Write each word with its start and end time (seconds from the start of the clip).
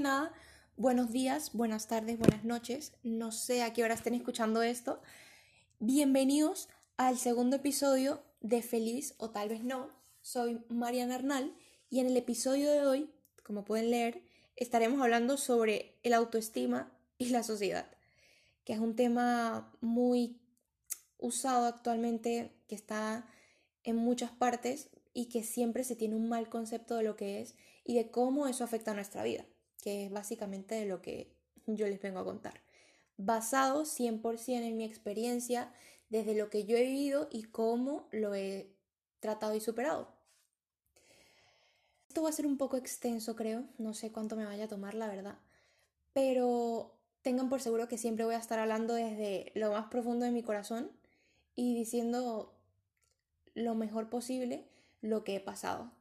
nada, 0.00 0.32
buenos 0.76 1.12
días, 1.12 1.50
buenas 1.52 1.86
tardes, 1.86 2.18
buenas 2.18 2.42
noches. 2.42 2.94
No 3.02 3.32
sé 3.32 3.62
a 3.62 3.74
qué 3.74 3.84
hora 3.84 3.94
estén 3.94 4.14
escuchando 4.14 4.62
esto. 4.62 5.02
Bienvenidos 5.78 6.70
al 6.96 7.18
segundo 7.18 7.56
episodio 7.56 8.22
de 8.40 8.62
Feliz 8.62 9.14
o 9.18 9.28
tal 9.30 9.50
vez 9.50 9.62
no. 9.62 9.90
Soy 10.22 10.64
Mariana 10.70 11.16
Arnal 11.16 11.54
y 11.90 12.00
en 12.00 12.06
el 12.06 12.16
episodio 12.16 12.70
de 12.70 12.86
hoy, 12.86 13.10
como 13.44 13.66
pueden 13.66 13.90
leer, 13.90 14.22
estaremos 14.56 15.02
hablando 15.02 15.36
sobre 15.36 15.98
el 16.02 16.14
autoestima 16.14 16.90
y 17.18 17.28
la 17.28 17.42
sociedad, 17.42 17.86
que 18.64 18.72
es 18.72 18.78
un 18.78 18.96
tema 18.96 19.70
muy 19.82 20.40
usado 21.18 21.66
actualmente, 21.66 22.56
que 22.68 22.74
está 22.74 23.26
en 23.84 23.96
muchas 23.96 24.30
partes 24.30 24.88
y 25.12 25.26
que 25.26 25.42
siempre 25.42 25.84
se 25.84 25.94
tiene 25.94 26.16
un 26.16 26.30
mal 26.30 26.48
concepto 26.48 26.96
de 26.96 27.02
lo 27.02 27.16
que 27.16 27.42
es 27.42 27.54
y 27.84 27.96
de 27.96 28.10
cómo 28.10 28.46
eso 28.46 28.64
afecta 28.64 28.92
a 28.92 28.94
nuestra 28.94 29.22
vida, 29.22 29.44
que 29.80 30.06
es 30.06 30.10
básicamente 30.10 30.74
de 30.74 30.86
lo 30.86 31.02
que 31.02 31.32
yo 31.66 31.86
les 31.86 32.00
vengo 32.00 32.20
a 32.20 32.24
contar. 32.24 32.62
Basado 33.16 33.84
100% 33.84 34.62
en 34.62 34.76
mi 34.76 34.84
experiencia, 34.84 35.72
desde 36.08 36.34
lo 36.34 36.50
que 36.50 36.64
yo 36.64 36.76
he 36.76 36.84
vivido 36.84 37.28
y 37.30 37.44
cómo 37.44 38.08
lo 38.10 38.34
he 38.34 38.70
tratado 39.20 39.54
y 39.54 39.60
superado. 39.60 40.08
Esto 42.08 42.22
va 42.22 42.30
a 42.30 42.32
ser 42.32 42.46
un 42.46 42.58
poco 42.58 42.76
extenso, 42.76 43.36
creo, 43.36 43.64
no 43.78 43.94
sé 43.94 44.10
cuánto 44.10 44.34
me 44.34 44.44
vaya 44.44 44.64
a 44.64 44.68
tomar, 44.68 44.94
la 44.94 45.06
verdad, 45.06 45.38
pero 46.12 46.98
tengan 47.22 47.48
por 47.48 47.60
seguro 47.60 47.86
que 47.86 47.98
siempre 47.98 48.24
voy 48.24 48.34
a 48.34 48.38
estar 48.38 48.58
hablando 48.58 48.94
desde 48.94 49.52
lo 49.54 49.70
más 49.70 49.86
profundo 49.86 50.24
de 50.24 50.32
mi 50.32 50.42
corazón 50.42 50.90
y 51.54 51.74
diciendo 51.74 52.58
lo 53.54 53.74
mejor 53.74 54.10
posible 54.10 54.68
lo 55.02 55.22
que 55.22 55.36
he 55.36 55.40
pasado. 55.40 55.92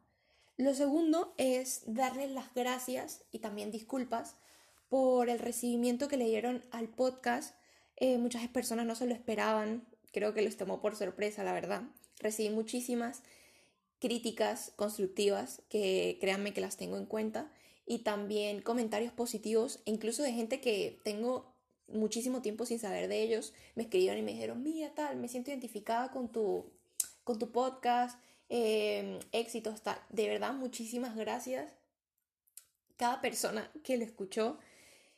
Lo 0.59 0.73
segundo 0.73 1.33
es 1.37 1.83
darles 1.85 2.29
las 2.31 2.53
gracias 2.53 3.23
y 3.31 3.39
también 3.39 3.71
disculpas 3.71 4.35
por 4.89 5.29
el 5.29 5.39
recibimiento 5.39 6.09
que 6.09 6.17
le 6.17 6.25
dieron 6.25 6.65
al 6.71 6.89
podcast. 6.89 7.55
Eh, 7.95 8.17
muchas 8.17 8.45
personas 8.49 8.85
no 8.85 8.93
se 8.93 9.05
lo 9.05 9.13
esperaban, 9.13 9.87
creo 10.11 10.33
que 10.33 10.41
los 10.41 10.57
tomó 10.57 10.81
por 10.81 10.97
sorpresa, 10.97 11.45
la 11.45 11.53
verdad. 11.53 11.83
Recibí 12.19 12.49
muchísimas 12.49 13.23
críticas 13.99 14.73
constructivas 14.75 15.61
que 15.69 16.17
créanme 16.19 16.53
que 16.53 16.59
las 16.59 16.75
tengo 16.75 16.97
en 16.97 17.05
cuenta 17.05 17.49
y 17.85 17.99
también 17.99 18.61
comentarios 18.61 19.13
positivos, 19.13 19.79
incluso 19.85 20.23
de 20.23 20.33
gente 20.33 20.59
que 20.59 20.99
tengo 21.05 21.55
muchísimo 21.87 22.41
tiempo 22.41 22.65
sin 22.65 22.79
saber 22.79 23.07
de 23.07 23.23
ellos, 23.23 23.53
me 23.75 23.83
escribieron 23.83 24.19
y 24.19 24.23
me 24.23 24.33
dijeron, 24.33 24.61
mira 24.61 24.93
tal, 24.93 25.15
me 25.15 25.29
siento 25.29 25.51
identificada 25.51 26.11
con 26.11 26.29
tu, 26.29 26.69
con 27.23 27.39
tu 27.39 27.49
podcast, 27.49 28.19
eh, 28.49 29.19
éxitos, 29.31 29.81
tal. 29.81 29.99
De 30.09 30.27
verdad, 30.27 30.53
muchísimas 30.53 31.15
gracias. 31.15 31.71
Cada 32.97 33.21
persona 33.21 33.71
que 33.83 33.97
lo 33.97 34.03
escuchó 34.03 34.57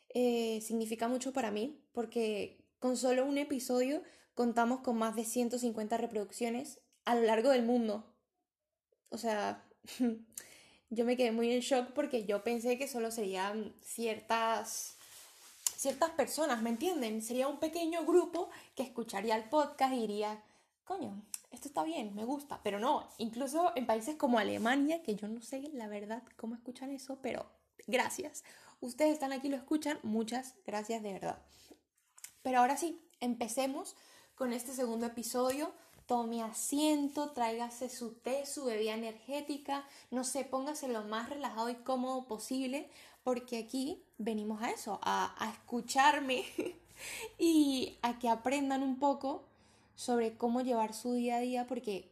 eh, 0.10 0.62
significa 0.62 1.08
mucho 1.08 1.34
para 1.34 1.52
mí 1.52 1.82
porque 1.94 2.64
con 2.80 2.98
solo 2.98 3.26
un 3.26 3.38
episodio 3.38 4.04
contamos 4.36 4.82
con 4.82 4.98
más 4.98 5.16
de 5.16 5.24
150 5.24 5.98
reproducciones 5.98 6.80
a 7.06 7.16
lo 7.16 7.22
largo 7.22 7.50
del 7.50 7.64
mundo. 7.64 8.14
O 9.10 9.18
sea, 9.18 9.66
yo 10.90 11.06
me 11.06 11.18
quedé 11.18 11.32
muy 11.32 11.52
en 11.52 11.62
shock 11.62 11.94
porque 11.94 12.26
yo 12.26 12.44
pensé 12.44 12.78
que 12.78 12.88
solo 12.88 13.12
serían 13.12 13.74
ciertas 13.82 14.98
ciertas 15.82 16.12
personas, 16.12 16.62
¿me 16.62 16.70
entienden? 16.70 17.24
Sería 17.24 17.48
un 17.48 17.60
pequeño 17.60 18.06
grupo 18.06 18.52
que 18.76 18.84
escucharía 18.84 19.36
el 19.36 19.50
podcast 19.50 19.94
y 19.96 20.02
diría, 20.02 20.44
coño, 20.84 21.24
esto 21.52 21.68
está 21.68 21.84
bien, 21.84 22.16
me 22.16 22.24
gusta, 22.24 22.62
pero 22.64 22.80
no, 22.80 23.08
incluso 23.18 23.74
en 23.76 23.86
países 23.86 24.16
como 24.16 24.40
Alemania, 24.40 25.04
que 25.04 25.16
yo 25.16 25.28
no 25.28 25.42
sé 25.42 25.62
la 25.74 25.88
verdad 25.88 26.24
cómo 26.38 26.56
escuchan 26.56 26.92
eso, 26.92 27.20
pero 27.22 27.46
gracias. 27.88 28.44
Ustedes 28.80 29.14
están 29.14 29.34
aquí, 29.34 29.50
lo 29.50 29.58
escuchan, 29.58 30.00
muchas 30.02 30.56
gracias 30.66 31.04
de 31.04 31.14
verdad. 31.14 31.42
Pero 32.42 32.60
ahora 32.60 32.78
sí, 32.78 33.00
empecemos 33.20 33.96
con 34.34 34.54
este 34.54 34.74
segundo 34.74 35.06
episodio. 35.06 35.72
Tome 36.08 36.42
asiento, 36.42 37.32
tráigase 37.32 37.90
su 37.90 38.16
té, 38.16 38.46
su 38.46 38.66
bebida 38.66 38.96
energética, 38.96 39.86
no 40.10 40.24
sé, 40.24 40.44
póngase 40.44 40.88
lo 40.88 41.04
más 41.04 41.30
relajado 41.30 41.70
y 41.70 41.76
cómodo 41.76 42.28
posible, 42.28 42.90
porque 43.24 43.60
aquí 43.60 44.04
venimos 44.18 44.62
a 44.62 44.72
eso, 44.72 45.00
a, 45.04 45.36
a 45.38 45.52
escucharme 45.52 46.44
y 47.38 47.98
a 48.02 48.20
que 48.20 48.30
aprendan 48.30 48.84
un 48.84 49.00
poco 49.00 49.51
sobre 50.02 50.36
cómo 50.36 50.62
llevar 50.62 50.96
su 50.96 51.14
día 51.14 51.36
a 51.36 51.42
día 51.42 51.68
porque 51.68 52.10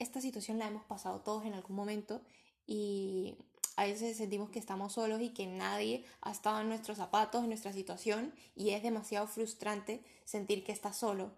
esta 0.00 0.20
situación 0.20 0.58
la 0.58 0.66
hemos 0.66 0.82
pasado 0.82 1.20
todos 1.20 1.44
en 1.44 1.54
algún 1.54 1.76
momento 1.76 2.20
y 2.66 3.36
a 3.76 3.84
veces 3.84 4.16
sentimos 4.16 4.50
que 4.50 4.58
estamos 4.58 4.94
solos 4.94 5.20
y 5.20 5.28
que 5.28 5.46
nadie 5.46 6.04
ha 6.20 6.32
estado 6.32 6.60
en 6.60 6.68
nuestros 6.68 6.98
zapatos, 6.98 7.44
en 7.44 7.50
nuestra 7.50 7.72
situación 7.72 8.34
y 8.56 8.70
es 8.70 8.82
demasiado 8.82 9.28
frustrante 9.28 10.02
sentir 10.24 10.64
que 10.64 10.72
estás 10.72 10.96
solo. 10.96 11.30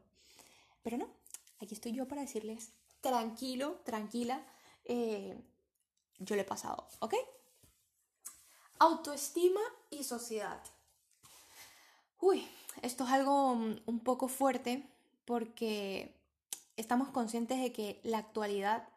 Pero 0.82 0.96
no, 0.96 1.10
aquí 1.60 1.74
estoy 1.74 1.92
yo 1.92 2.08
para 2.08 2.22
decirles, 2.22 2.70
tranquilo, 3.02 3.78
tranquila, 3.84 4.42
eh, 4.86 5.38
yo 6.18 6.34
le 6.34 6.42
he 6.42 6.46
pasado, 6.46 6.86
¿ok? 7.00 7.14
Autoestima 8.78 9.60
y 9.90 10.02
sociedad. 10.02 10.62
Uy, 12.20 12.48
esto 12.80 13.04
es 13.04 13.10
algo 13.10 13.54
mm, 13.54 13.82
un 13.84 14.00
poco 14.00 14.26
fuerte 14.26 14.89
porque 15.30 16.16
estamos 16.76 17.10
conscientes 17.10 17.60
de 17.60 17.70
que 17.70 18.00
la 18.02 18.18
actualidad 18.18 18.88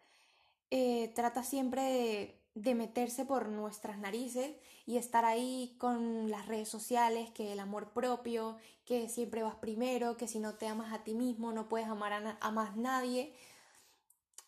eh, 0.71 1.11
trata 1.13 1.43
siempre 1.43 2.41
de, 2.55 2.73
meterse 2.73 3.23
por 3.23 3.49
nuestras 3.49 3.99
narices 3.99 4.55
y 4.87 4.97
estar 4.97 5.25
ahí 5.25 5.75
con 5.77 6.31
las 6.31 6.47
redes 6.47 6.69
sociales, 6.69 7.29
que 7.29 7.53
el 7.53 7.59
amor 7.59 7.93
propio, 7.93 8.57
que 8.83 9.09
siempre 9.09 9.43
vas 9.43 9.57
primero, 9.57 10.17
que 10.17 10.27
si 10.27 10.39
no 10.39 10.55
te 10.55 10.67
amas 10.67 10.91
a 10.91 11.03
ti 11.03 11.13
mismo 11.13 11.51
no 11.51 11.69
puedes 11.69 11.87
amar 11.87 12.37
a, 12.41 12.51
más 12.51 12.75
nadie. 12.77 13.35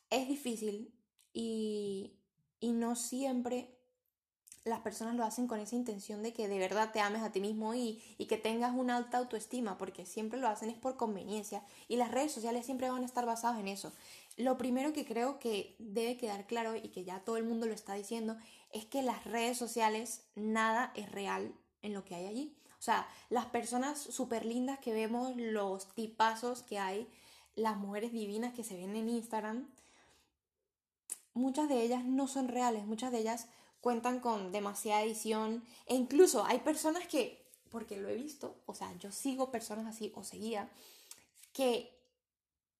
Es 0.09 0.27
difícil 0.27 0.91
y, 1.33 2.15
y 2.59 2.71
no 2.71 2.95
siempre 2.95 3.77
las 4.65 4.79
personas 4.79 5.15
lo 5.15 5.23
hacen 5.23 5.47
con 5.47 5.59
esa 5.59 5.75
intención 5.75 6.23
de 6.23 6.33
que 6.33 6.47
de 6.47 6.57
verdad 6.57 6.91
te 6.91 6.99
ames 6.99 7.21
a 7.21 7.31
ti 7.31 7.39
mismo 7.39 7.75
y, 7.75 8.01
que 8.27 8.37
tengas 8.37 8.73
una 8.73 8.97
alta 8.97 9.19
autoestima, 9.19 9.77
porque 9.77 10.07
siempre 10.07 10.39
lo 10.39 10.47
hacen 10.47 10.71
es 10.71 10.77
por 10.77 10.97
conveniencia 10.97 11.63
y 11.87 11.97
las 11.97 12.09
redes 12.09 12.31
sociales 12.31 12.65
siempre 12.65 12.89
van 12.89 13.03
a 13.03 13.05
estar 13.05 13.27
basadas 13.27 13.59
en 13.59 13.67
eso. 13.67 13.93
Lo 14.37 14.57
primero 14.57 14.91
que 14.91 15.05
creo 15.05 15.37
que 15.37 15.75
debe 15.77 16.17
quedar 16.17 16.47
claro 16.47 16.75
y 16.75 16.89
que 16.89 17.03
ya 17.03 17.19
todo 17.19 17.37
el 17.37 17.43
mundo 17.43 17.67
lo 17.67 17.73
está 17.73 17.93
diciendo 17.93 18.37
es 18.71 18.85
que 18.85 19.03
las 19.03 19.23
redes 19.25 19.55
sociales 19.55 20.23
nada 20.33 20.91
es 20.95 21.11
real 21.11 21.53
en 21.83 21.93
lo 21.93 22.03
que 22.03 22.15
hay 22.15 22.25
allí. 22.25 22.57
O 22.79 22.81
sea, 22.81 23.07
las 23.29 23.45
personas 23.45 23.99
súper 23.99 24.45
lindas 24.45 24.79
que 24.79 24.93
vemos, 24.93 25.35
los 25.37 25.93
tipazos 25.93 26.63
que 26.63 26.79
hay, 26.79 27.07
las 27.55 27.77
mujeres 27.77 28.11
divinas 28.11 28.53
que 28.53 28.63
se 28.63 28.75
ven 28.75 28.95
en 28.95 29.09
Instagram, 29.09 29.69
muchas 31.35 31.69
de 31.69 31.83
ellas 31.83 32.03
no 32.03 32.27
son 32.27 32.47
reales, 32.47 32.85
muchas 32.85 33.11
de 33.11 33.19
ellas 33.19 33.47
cuentan 33.85 34.19
con 34.19 34.51
demasiada 34.51 35.03
edición 35.03 35.63
e 35.85 35.93
incluso 35.93 36.43
hay 36.43 36.57
personas 36.61 37.07
que, 37.07 37.45
porque 37.69 37.97
lo 37.97 38.09
he 38.09 38.15
visto, 38.15 38.55
o 38.65 38.73
sea, 38.73 38.91
yo 38.97 39.11
sigo 39.11 39.51
personas 39.51 39.85
así 39.85 40.11
o 40.15 40.23
seguía, 40.23 40.71
que 41.53 41.95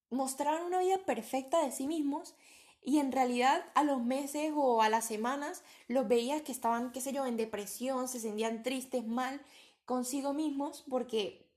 mostraron 0.10 0.66
una 0.66 0.80
vida 0.80 0.98
perfecta 1.06 1.64
de 1.64 1.72
sí 1.72 1.86
mismos 1.86 2.34
y 2.82 2.98
en 2.98 3.12
realidad 3.12 3.64
a 3.76 3.84
los 3.84 4.04
meses 4.04 4.52
o 4.56 4.82
a 4.82 4.90
las 4.90 5.06
semanas 5.06 5.62
los 5.88 6.08
veías 6.08 6.42
que 6.42 6.52
estaban, 6.52 6.92
qué 6.92 7.02
sé 7.02 7.14
yo, 7.14 7.28
en 7.28 7.38
depresión, 7.38 8.08
se 8.08 8.20
sentían 8.20 8.64
tristes, 8.64 9.06
mal 9.06 9.40
consigo 9.86 10.34
mismos 10.34 10.86
porque 10.90 11.48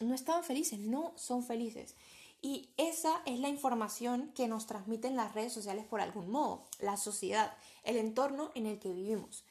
no 0.00 0.14
estaban 0.14 0.44
felices, 0.44 0.78
no 0.78 1.12
son 1.18 1.44
felices. 1.44 1.94
Y 2.40 2.70
esa 2.78 3.22
es 3.26 3.38
la 3.38 3.50
información 3.50 4.32
que 4.34 4.48
nos 4.48 4.66
transmiten 4.66 5.14
las 5.14 5.34
redes 5.34 5.52
sociales 5.52 5.84
por 5.84 6.00
algún 6.00 6.30
modo, 6.30 6.64
la 6.78 6.96
sociedad, 6.96 7.54
el 7.84 7.96
entorno 7.96 8.50
en 8.54 8.66
el 8.66 8.78
que 8.78 8.92
vivimos. 8.92 9.44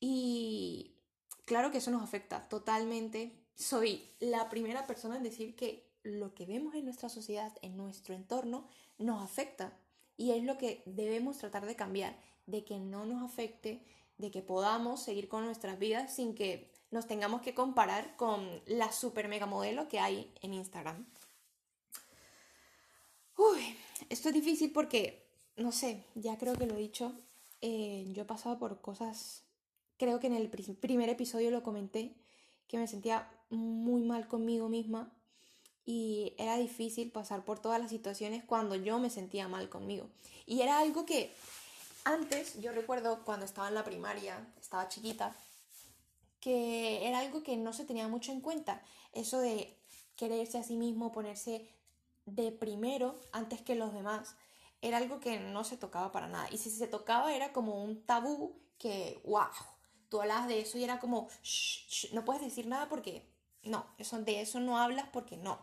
Y 0.00 0.96
claro 1.44 1.70
que 1.70 1.78
eso 1.78 1.90
nos 1.90 2.02
afecta 2.02 2.48
totalmente. 2.48 3.32
Soy 3.54 4.10
la 4.20 4.48
primera 4.48 4.86
persona 4.86 5.16
en 5.16 5.22
decir 5.22 5.56
que 5.56 5.88
lo 6.02 6.34
que 6.34 6.46
vemos 6.46 6.74
en 6.74 6.84
nuestra 6.84 7.08
sociedad, 7.08 7.52
en 7.62 7.76
nuestro 7.76 8.14
entorno, 8.14 8.68
nos 8.98 9.22
afecta. 9.22 9.72
Y 10.16 10.32
es 10.32 10.42
lo 10.42 10.58
que 10.58 10.82
debemos 10.86 11.38
tratar 11.38 11.66
de 11.66 11.76
cambiar, 11.76 12.18
de 12.46 12.64
que 12.64 12.78
no 12.78 13.04
nos 13.04 13.22
afecte, 13.22 13.82
de 14.16 14.30
que 14.30 14.42
podamos 14.42 15.02
seguir 15.02 15.28
con 15.28 15.44
nuestras 15.44 15.78
vidas 15.78 16.14
sin 16.14 16.34
que 16.34 16.72
nos 16.90 17.06
tengamos 17.06 17.42
que 17.42 17.54
comparar 17.54 18.16
con 18.16 18.62
la 18.66 18.90
super 18.92 19.28
mega 19.28 19.46
modelo 19.46 19.88
que 19.88 20.00
hay 20.00 20.32
en 20.42 20.54
Instagram. 20.54 21.06
Uy, 23.36 23.76
esto 24.08 24.28
es 24.28 24.34
difícil 24.34 24.72
porque, 24.72 25.28
no 25.56 25.70
sé, 25.70 26.04
ya 26.14 26.36
creo 26.38 26.56
que 26.56 26.66
lo 26.66 26.74
he 26.74 26.80
dicho, 26.80 27.14
eh, 27.60 28.06
yo 28.12 28.22
he 28.22 28.26
pasado 28.26 28.58
por 28.58 28.80
cosas, 28.80 29.42
creo 29.96 30.20
que 30.20 30.26
en 30.26 30.34
el 30.34 30.48
primer 30.48 31.08
episodio 31.08 31.50
lo 31.50 31.62
comenté, 31.62 32.14
que 32.68 32.78
me 32.78 32.86
sentía 32.86 33.28
muy 33.50 34.02
mal 34.02 34.28
conmigo 34.28 34.68
misma 34.68 35.12
y 35.84 36.34
era 36.36 36.56
difícil 36.56 37.10
pasar 37.10 37.44
por 37.44 37.58
todas 37.60 37.80
las 37.80 37.90
situaciones 37.90 38.44
cuando 38.44 38.74
yo 38.74 38.98
me 38.98 39.08
sentía 39.08 39.48
mal 39.48 39.70
conmigo. 39.70 40.06
Y 40.44 40.60
era 40.60 40.78
algo 40.78 41.06
que 41.06 41.34
antes, 42.04 42.60
yo 42.60 42.72
recuerdo 42.72 43.24
cuando 43.24 43.46
estaba 43.46 43.68
en 43.68 43.74
la 43.74 43.84
primaria, 43.84 44.46
estaba 44.60 44.88
chiquita, 44.88 45.34
que 46.40 47.06
era 47.06 47.18
algo 47.20 47.42
que 47.42 47.56
no 47.56 47.72
se 47.72 47.84
tenía 47.84 48.08
mucho 48.08 48.32
en 48.32 48.40
cuenta. 48.40 48.82
Eso 49.12 49.40
de 49.40 49.76
quererse 50.16 50.58
a 50.58 50.62
sí 50.62 50.76
mismo, 50.76 51.12
ponerse 51.12 51.68
de 52.26 52.52
primero 52.52 53.18
antes 53.32 53.62
que 53.62 53.74
los 53.74 53.92
demás, 53.92 54.36
era 54.80 54.98
algo 54.98 55.20
que 55.20 55.38
no 55.38 55.64
se 55.64 55.76
tocaba 55.76 56.12
para 56.12 56.28
nada. 56.28 56.48
Y 56.50 56.58
si 56.58 56.70
se 56.70 56.86
tocaba 56.86 57.34
era 57.34 57.52
como 57.52 57.82
un 57.82 58.02
tabú 58.02 58.56
que, 58.78 59.20
wow, 59.24 59.48
tú 60.08 60.20
hablabas 60.20 60.48
de 60.48 60.60
eso 60.60 60.78
y 60.78 60.84
era 60.84 61.00
como, 61.00 61.28
no 62.12 62.24
puedes 62.24 62.42
decir 62.42 62.66
nada 62.66 62.88
porque 62.88 63.28
no, 63.62 63.86
eso, 63.98 64.18
de 64.20 64.40
eso 64.40 64.60
no 64.60 64.78
hablas 64.78 65.08
porque 65.12 65.36
no. 65.36 65.58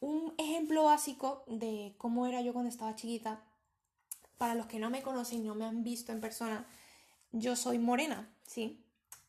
Un 0.00 0.34
ejemplo 0.38 0.84
básico 0.84 1.44
de 1.46 1.94
cómo 1.98 2.26
era 2.26 2.40
yo 2.40 2.52
cuando 2.52 2.70
estaba 2.70 2.94
chiquita, 2.96 3.42
para 4.38 4.54
los 4.54 4.66
que 4.66 4.78
no 4.78 4.90
me 4.90 5.02
conocen 5.02 5.46
no 5.46 5.54
me 5.54 5.64
han 5.64 5.82
visto 5.82 6.12
en 6.12 6.20
persona, 6.20 6.66
yo 7.32 7.56
soy 7.56 7.78
morena, 7.78 8.28
¿sí? 8.46 8.82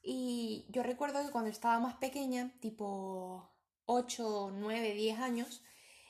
Y 0.03 0.65
yo 0.69 0.83
recuerdo 0.83 1.23
que 1.25 1.31
cuando 1.31 1.49
estaba 1.49 1.79
más 1.79 1.95
pequeña, 1.95 2.51
tipo 2.59 3.49
8, 3.85 4.51
9, 4.53 4.93
10 4.93 5.19
años, 5.19 5.61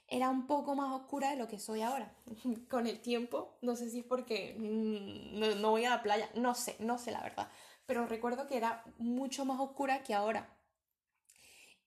era 0.07 0.29
un 0.29 0.47
poco 0.47 0.75
más 0.75 0.91
oscura 0.93 1.31
de 1.31 1.35
lo 1.35 1.47
que 1.47 1.59
soy 1.59 1.81
ahora. 1.81 2.13
Con 2.69 2.87
el 2.87 2.99
tiempo, 3.01 3.57
no 3.61 3.75
sé 3.75 3.89
si 3.89 3.99
es 3.99 4.05
porque 4.05 4.55
mm, 4.57 5.39
no, 5.39 5.55
no, 5.55 5.71
voy 5.71 5.85
a 5.85 5.89
la 5.89 6.03
playa, 6.03 6.29
no 6.35 6.55
sé, 6.55 6.75
no 6.79 6.97
sé 6.97 7.11
la 7.11 7.21
verdad, 7.21 7.49
pero 7.85 8.05
recuerdo 8.05 8.47
que 8.47 8.57
era 8.57 8.83
mucho 8.97 9.45
más 9.45 9.59
oscura 9.59 10.03
que 10.03 10.13
ahora. 10.13 10.57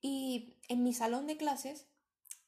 Y 0.02 0.56
en 0.68 0.82
mi 0.82 0.94
salón 0.94 1.26
de 1.26 1.36
clases 1.36 1.86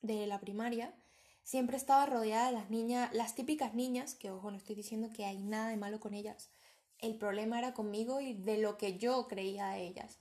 de 0.01 0.27
la 0.27 0.41
primaria, 0.41 0.95
siempre 1.43 1.77
estaba 1.77 2.07
rodeada 2.07 2.47
de 2.47 2.53
las 2.53 2.71
niñas, 2.71 3.13
las 3.13 3.35
típicas 3.35 3.75
niñas, 3.75 4.15
que 4.15 4.31
ojo, 4.31 4.51
no 4.51 4.57
estoy 4.57 4.75
diciendo 4.75 5.11
que 5.13 5.25
hay 5.25 5.39
nada 5.39 5.69
de 5.69 5.77
malo 5.77 6.01
con 6.01 6.15
ellas. 6.15 6.51
El 6.99 7.17
problema 7.17 7.59
era 7.59 7.75
conmigo 7.75 8.21
y 8.21 8.35
de 8.35 8.59
lo 8.59 8.79
que 8.79 8.99
yo 8.99 9.27
creía 9.29 9.69
de 9.69 9.87
ellas 9.87 10.21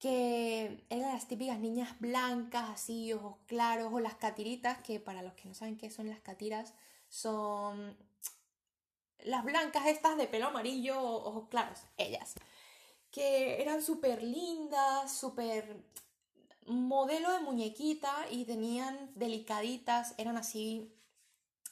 que 0.00 0.82
eran 0.88 1.12
las 1.12 1.28
típicas 1.28 1.58
niñas 1.58 2.00
blancas, 2.00 2.70
así, 2.70 3.12
ojos 3.12 3.36
claros, 3.46 3.92
o 3.92 4.00
las 4.00 4.14
catiritas, 4.14 4.78
que 4.82 4.98
para 4.98 5.22
los 5.22 5.34
que 5.34 5.46
no 5.46 5.54
saben 5.54 5.76
qué 5.76 5.90
son 5.90 6.08
las 6.08 6.20
catiras, 6.20 6.72
son 7.10 7.96
las 9.18 9.44
blancas 9.44 9.86
estas 9.86 10.16
de 10.16 10.26
pelo 10.26 10.46
amarillo, 10.46 10.98
ojos 11.00 11.48
claros, 11.50 11.80
ellas, 11.98 12.34
que 13.10 13.60
eran 13.60 13.82
súper 13.82 14.22
lindas, 14.22 15.12
súper 15.14 15.84
modelo 16.66 17.32
de 17.32 17.40
muñequita 17.40 18.14
y 18.30 18.46
tenían 18.46 19.12
delicaditas, 19.16 20.14
eran 20.16 20.38
así, 20.38 20.94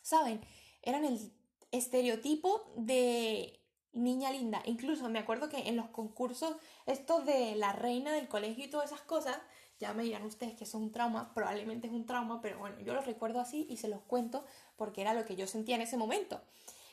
¿saben? 0.02 0.44
Eran 0.82 1.06
el 1.06 1.32
estereotipo 1.70 2.70
de 2.76 3.57
niña 3.98 4.30
linda. 4.30 4.62
Incluso 4.64 5.08
me 5.08 5.18
acuerdo 5.18 5.48
que 5.48 5.68
en 5.68 5.76
los 5.76 5.88
concursos, 5.88 6.56
estos 6.86 7.26
de 7.26 7.54
la 7.56 7.72
reina 7.72 8.12
del 8.12 8.28
colegio 8.28 8.64
y 8.64 8.70
todas 8.70 8.92
esas 8.92 9.02
cosas, 9.02 9.38
ya 9.78 9.92
me 9.94 10.02
dirán 10.02 10.24
ustedes 10.24 10.54
que 10.54 10.64
eso 10.64 10.78
es 10.78 10.84
un 10.84 10.92
trauma, 10.92 11.32
probablemente 11.34 11.86
es 11.86 11.92
un 11.92 12.06
trauma, 12.06 12.40
pero 12.40 12.58
bueno, 12.58 12.80
yo 12.80 12.94
lo 12.94 13.00
recuerdo 13.00 13.40
así 13.40 13.66
y 13.70 13.76
se 13.76 13.88
los 13.88 14.00
cuento 14.02 14.44
porque 14.76 15.02
era 15.02 15.14
lo 15.14 15.24
que 15.24 15.36
yo 15.36 15.46
sentía 15.46 15.76
en 15.76 15.82
ese 15.82 15.96
momento. 15.96 16.40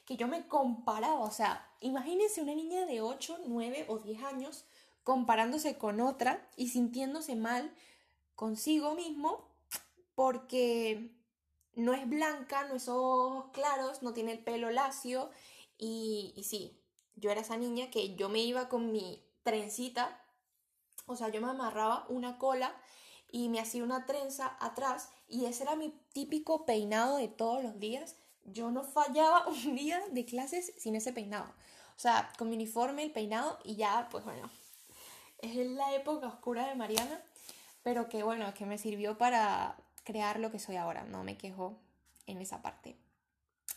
Que 0.05 0.17
yo 0.17 0.27
me 0.27 0.47
comparaba, 0.47 1.19
o 1.19 1.31
sea, 1.31 1.67
imagínense 1.79 2.41
una 2.41 2.53
niña 2.53 2.85
de 2.85 3.01
8, 3.01 3.39
9 3.47 3.85
o 3.87 3.97
10 3.97 4.23
años 4.23 4.65
comparándose 5.03 5.77
con 5.77 5.99
otra 5.99 6.47
y 6.55 6.69
sintiéndose 6.69 7.35
mal 7.35 7.73
consigo 8.35 8.93
mismo 8.93 9.49
porque 10.13 11.11
no 11.75 11.93
es 11.93 12.07
blanca, 12.07 12.67
no 12.67 12.75
es 12.75 12.87
ojos 12.87 13.51
claros, 13.51 14.03
no 14.03 14.13
tiene 14.13 14.31
el 14.33 14.39
pelo 14.43 14.69
lacio 14.69 15.29
y, 15.77 16.33
y 16.35 16.43
sí, 16.43 16.79
yo 17.15 17.31
era 17.31 17.41
esa 17.41 17.57
niña 17.57 17.89
que 17.89 18.15
yo 18.15 18.29
me 18.29 18.39
iba 18.39 18.69
con 18.69 18.91
mi 18.91 19.23
trencita, 19.43 20.21
o 21.05 21.15
sea, 21.15 21.29
yo 21.29 21.41
me 21.41 21.49
amarraba 21.49 22.05
una 22.09 22.37
cola 22.37 22.75
y 23.31 23.49
me 23.49 23.59
hacía 23.59 23.83
una 23.83 24.05
trenza 24.05 24.57
atrás 24.59 25.09
y 25.27 25.45
ese 25.45 25.63
era 25.63 25.75
mi 25.75 25.89
típico 26.13 26.65
peinado 26.65 27.17
de 27.17 27.27
todos 27.27 27.63
los 27.63 27.79
días. 27.79 28.15
Yo 28.43 28.71
no 28.71 28.83
fallaba 28.83 29.47
un 29.65 29.75
día 29.75 30.01
de 30.11 30.25
clases 30.25 30.73
sin 30.77 30.95
ese 30.95 31.13
peinado. 31.13 31.45
O 31.95 31.99
sea, 31.99 32.31
con 32.37 32.49
mi 32.49 32.55
uniforme, 32.55 33.03
el 33.03 33.11
peinado 33.11 33.59
y 33.63 33.75
ya, 33.75 34.07
pues 34.11 34.25
bueno, 34.25 34.49
es 35.39 35.55
la 35.55 35.93
época 35.93 36.27
oscura 36.27 36.67
de 36.67 36.75
Mariana, 36.75 37.21
pero 37.83 38.09
que 38.09 38.23
bueno, 38.23 38.53
que 38.53 38.65
me 38.65 38.77
sirvió 38.77 39.17
para 39.17 39.77
crear 40.03 40.39
lo 40.39 40.51
que 40.51 40.59
soy 40.59 40.75
ahora, 40.75 41.03
no 41.05 41.23
me 41.23 41.37
quejo 41.37 41.77
en 42.25 42.41
esa 42.41 42.61
parte. 42.61 42.97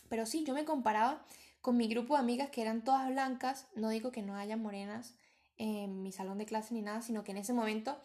Pero 0.09 0.25
sí, 0.25 0.43
yo 0.43 0.53
me 0.53 0.65
comparaba 0.65 1.23
con 1.61 1.77
mi 1.77 1.87
grupo 1.87 2.15
de 2.15 2.21
amigas 2.21 2.49
que 2.49 2.61
eran 2.61 2.83
todas 2.83 3.07
blancas, 3.09 3.67
no 3.75 3.89
digo 3.89 4.11
que 4.11 4.21
no 4.21 4.35
haya 4.35 4.57
morenas 4.57 5.15
en 5.57 6.01
mi 6.01 6.11
salón 6.11 6.37
de 6.37 6.45
clase 6.45 6.73
ni 6.73 6.81
nada, 6.81 7.01
sino 7.01 7.23
que 7.23 7.31
en 7.31 7.37
ese 7.37 7.53
momento 7.53 7.97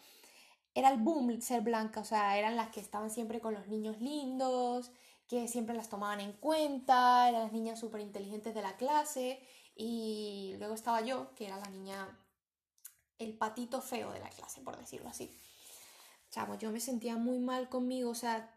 era 0.73 0.89
el 0.89 0.99
boom 0.99 1.41
ser 1.41 1.61
blanca, 1.61 2.01
o 2.01 2.05
sea, 2.05 2.37
eran 2.37 2.57
las 2.57 2.69
que 2.69 2.81
estaban 2.81 3.09
siempre 3.09 3.39
con 3.39 3.53
los 3.53 3.67
niños 3.67 4.01
lindos, 4.01 4.91
que 5.27 5.47
siempre 5.47 5.75
las 5.75 5.89
tomaban 5.89 6.19
en 6.19 6.33
cuenta, 6.33 7.29
eran 7.29 7.43
las 7.43 7.53
niñas 7.53 7.79
súper 7.79 8.01
inteligentes 8.01 8.53
de 8.53 8.61
la 8.61 8.75
clase, 8.75 9.39
y 9.73 10.55
luego 10.57 10.73
estaba 10.73 11.01
yo, 11.01 11.33
que 11.35 11.45
era 11.45 11.57
la 11.57 11.69
niña, 11.69 12.19
el 13.19 13.37
patito 13.37 13.81
feo 13.81 14.11
de 14.11 14.19
la 14.19 14.29
clase, 14.29 14.61
por 14.61 14.77
decirlo 14.77 15.09
así. 15.09 15.33
Chamo, 16.29 16.57
yo 16.57 16.71
me 16.71 16.81
sentía 16.81 17.15
muy 17.15 17.39
mal 17.39 17.69
conmigo, 17.69 18.09
o 18.09 18.15
sea, 18.15 18.53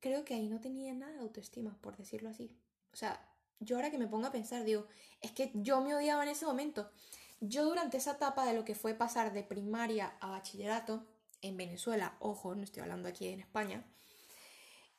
creo 0.00 0.24
que 0.24 0.34
ahí 0.34 0.48
no 0.48 0.60
tenía 0.60 0.94
nada 0.94 1.12
de 1.12 1.18
autoestima, 1.18 1.76
por 1.82 1.98
decirlo 1.98 2.30
así. 2.30 2.58
O 2.92 2.96
sea, 2.96 3.29
yo 3.60 3.76
ahora 3.76 3.90
que 3.90 3.98
me 3.98 4.08
pongo 4.08 4.26
a 4.26 4.32
pensar, 4.32 4.64
digo, 4.64 4.86
es 5.20 5.32
que 5.32 5.52
yo 5.54 5.80
me 5.80 5.94
odiaba 5.94 6.22
en 6.22 6.30
ese 6.30 6.46
momento. 6.46 6.90
Yo 7.40 7.64
durante 7.64 7.98
esa 7.98 8.12
etapa 8.12 8.44
de 8.44 8.54
lo 8.54 8.64
que 8.64 8.74
fue 8.74 8.94
pasar 8.94 9.32
de 9.32 9.42
primaria 9.42 10.16
a 10.20 10.30
bachillerato 10.30 11.06
en 11.42 11.56
Venezuela, 11.56 12.16
ojo, 12.18 12.54
no 12.54 12.64
estoy 12.64 12.82
hablando 12.82 13.08
aquí 13.08 13.28
en 13.28 13.40
España, 13.40 13.86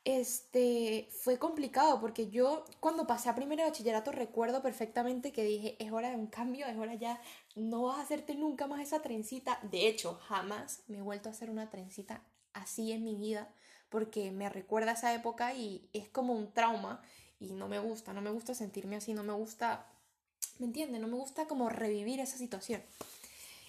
este, 0.04 1.10
fue 1.12 1.38
complicado 1.38 2.02
porque 2.02 2.32
yo 2.32 2.66
cuando 2.80 3.06
pasé 3.06 3.30
a 3.30 3.36
primero 3.36 3.64
bachillerato 3.64 4.12
recuerdo 4.12 4.64
perfectamente 4.64 5.32
que 5.32 5.44
dije, 5.44 5.76
es 5.80 5.92
hora 5.92 6.10
de 6.10 6.16
un 6.16 6.26
cambio, 6.26 6.66
es 6.66 6.76
hora 6.78 6.96
ya, 6.96 7.22
no 7.56 7.84
vas 7.84 8.00
a 8.00 8.02
hacerte 8.02 8.34
nunca 8.34 8.66
más 8.66 8.82
esa 8.82 9.04
trencita. 9.04 9.60
De 9.62 9.88
hecho, 9.88 10.16
jamás 10.16 10.84
me 10.88 10.98
he 11.00 11.02
vuelto 11.02 11.30
a 11.30 11.34
hacer 11.34 11.52
una 11.52 11.70
trencita 11.70 12.24
así 12.54 12.92
en 12.92 13.04
mi 13.04 13.16
vida 13.16 13.54
porque 13.90 14.32
me 14.32 14.50
recuerda 14.50 14.92
a 14.92 14.94
esa 14.96 15.14
época 15.14 15.54
y 15.54 15.90
es 15.94 16.10
como 16.10 16.34
un 16.34 16.52
trauma 16.54 17.04
y 17.42 17.54
no 17.54 17.68
me 17.68 17.80
gusta, 17.80 18.14
no 18.14 18.22
me 18.22 18.30
gusta 18.30 18.54
sentirme 18.54 18.96
así, 18.98 19.14
no 19.14 19.24
me 19.24 19.34
gusta, 19.34 19.88
¿me 20.60 20.68
entiendes? 20.68 21.02
No 21.02 21.08
me 21.08 21.16
gusta 21.16 21.48
como 21.48 21.70
revivir 21.70 22.20
esa 22.20 22.38
situación. 22.38 22.84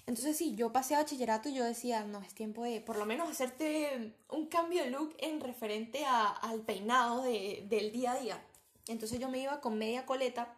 Entonces 0.06 0.36
sí, 0.36 0.54
yo 0.54 0.72
pasé 0.72 0.94
a 0.94 0.98
bachillerato 0.98 1.48
y 1.48 1.54
yo 1.54 1.64
decía, 1.64 2.04
no, 2.04 2.20
es 2.20 2.34
tiempo 2.34 2.64
de 2.64 2.80
por 2.80 2.96
lo 2.96 3.06
menos 3.06 3.30
hacerte 3.30 4.14
un 4.28 4.46
cambio 4.46 4.82
de 4.84 4.90
look 4.90 5.16
en 5.18 5.40
referente 5.40 6.04
a, 6.04 6.26
al 6.28 6.60
peinado 6.60 7.22
de, 7.22 7.64
del 7.68 7.92
día 7.92 8.12
a 8.12 8.20
día. 8.20 8.46
Entonces 8.88 9.18
yo 9.18 9.28
me 9.30 9.38
iba 9.38 9.60
con 9.60 9.78
media 9.78 10.04
coleta 10.04 10.54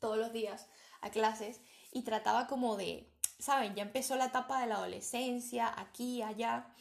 todos 0.00 0.18
los 0.18 0.32
días 0.32 0.66
a 1.00 1.10
clases 1.10 1.60
y 1.92 2.02
trataba 2.02 2.46
como 2.46 2.76
de, 2.76 3.08
¿saben? 3.38 3.74
Ya 3.74 3.84
empezó 3.84 4.16
la 4.16 4.26
etapa 4.26 4.60
de 4.60 4.66
la 4.66 4.74
adolescencia, 4.76 5.72
aquí, 5.80 6.20
allá. 6.22 6.74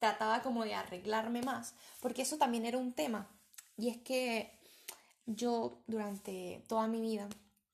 Trataba 0.00 0.42
como 0.42 0.64
de 0.64 0.74
arreglarme 0.74 1.40
más, 1.40 1.74
porque 2.00 2.22
eso 2.22 2.36
también 2.36 2.66
era 2.66 2.76
un 2.76 2.92
tema. 2.92 3.30
Y 3.78 3.88
es 3.88 3.96
que 3.98 4.55
yo 5.26 5.82
durante 5.86 6.64
toda 6.68 6.88
mi 6.88 7.00
vida, 7.00 7.28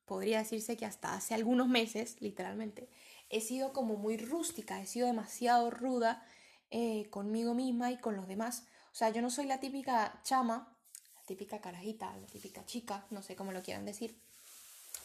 podría 0.04 0.38
decirse 0.38 0.76
que 0.76 0.86
hasta 0.86 1.14
hace 1.14 1.34
algunos 1.34 1.68
meses, 1.68 2.16
literalmente, 2.20 2.88
he 3.30 3.40
sido 3.40 3.72
como 3.72 3.96
muy 3.96 4.16
rústica, 4.16 4.80
he 4.80 4.86
sido 4.86 5.06
demasiado 5.06 5.70
ruda 5.70 6.24
eh, 6.70 7.08
conmigo 7.10 7.54
misma 7.54 7.90
y 7.90 7.98
con 7.98 8.16
los 8.16 8.28
demás. 8.28 8.66
O 8.92 8.94
sea, 8.94 9.10
yo 9.10 9.22
no 9.22 9.30
soy 9.30 9.46
la 9.46 9.60
típica 9.60 10.20
chama, 10.22 10.76
la 11.14 11.22
típica 11.22 11.60
carajita, 11.60 12.14
la 12.16 12.26
típica 12.26 12.64
chica, 12.66 13.06
no 13.10 13.22
sé 13.22 13.36
cómo 13.36 13.52
lo 13.52 13.62
quieran 13.62 13.86
decir, 13.86 14.18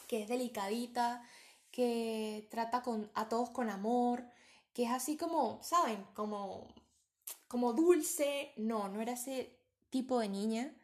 que 0.07 0.23
es 0.23 0.27
delicadita, 0.27 1.23
que 1.71 2.47
trata 2.49 2.81
con, 2.81 3.11
a 3.13 3.29
todos 3.29 3.49
con 3.49 3.69
amor, 3.69 4.25
que 4.73 4.83
es 4.83 4.91
así 4.91 5.17
como, 5.17 5.61
¿saben? 5.63 6.05
Como, 6.13 6.67
como 7.47 7.73
dulce. 7.73 8.53
No, 8.57 8.89
no 8.89 9.01
era 9.01 9.13
ese 9.13 9.57
tipo 9.89 10.19
de 10.19 10.29
niña. 10.29 10.75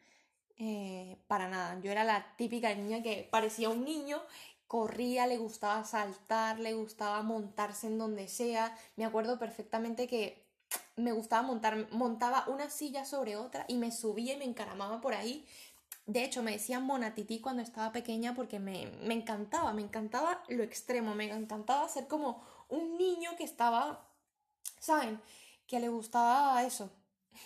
Eh, 0.58 1.18
para 1.26 1.48
nada. 1.48 1.80
Yo 1.80 1.90
era 1.90 2.04
la 2.04 2.36
típica 2.36 2.74
niña 2.74 3.02
que 3.02 3.28
parecía 3.30 3.68
un 3.70 3.84
niño, 3.84 4.22
corría, 4.66 5.26
le 5.26 5.38
gustaba 5.38 5.84
saltar, 5.84 6.58
le 6.60 6.74
gustaba 6.74 7.22
montarse 7.22 7.88
en 7.88 7.98
donde 7.98 8.28
sea. 8.28 8.76
Me 8.96 9.04
acuerdo 9.04 9.38
perfectamente 9.38 10.06
que 10.06 10.44
me 10.96 11.12
gustaba 11.12 11.42
montar, 11.42 11.90
montaba 11.92 12.44
una 12.48 12.70
silla 12.70 13.04
sobre 13.04 13.36
otra 13.36 13.64
y 13.68 13.76
me 13.76 13.90
subía 13.90 14.34
y 14.34 14.36
me 14.38 14.44
encaramaba 14.44 15.00
por 15.00 15.14
ahí. 15.14 15.46
De 16.06 16.22
hecho, 16.24 16.42
me 16.42 16.52
decían 16.52 16.84
monatití 16.84 17.40
cuando 17.40 17.62
estaba 17.62 17.92
pequeña 17.92 18.34
porque 18.34 18.58
me, 18.58 18.86
me 19.02 19.14
encantaba, 19.14 19.72
me 19.72 19.82
encantaba 19.82 20.42
lo 20.48 20.62
extremo, 20.62 21.14
me 21.14 21.30
encantaba 21.32 21.88
ser 21.88 22.06
como 22.06 22.42
un 22.68 22.98
niño 22.98 23.36
que 23.36 23.44
estaba, 23.44 24.06
¿saben? 24.78 25.20
Que 25.66 25.80
le 25.80 25.88
gustaba 25.88 26.62
eso. 26.64 26.90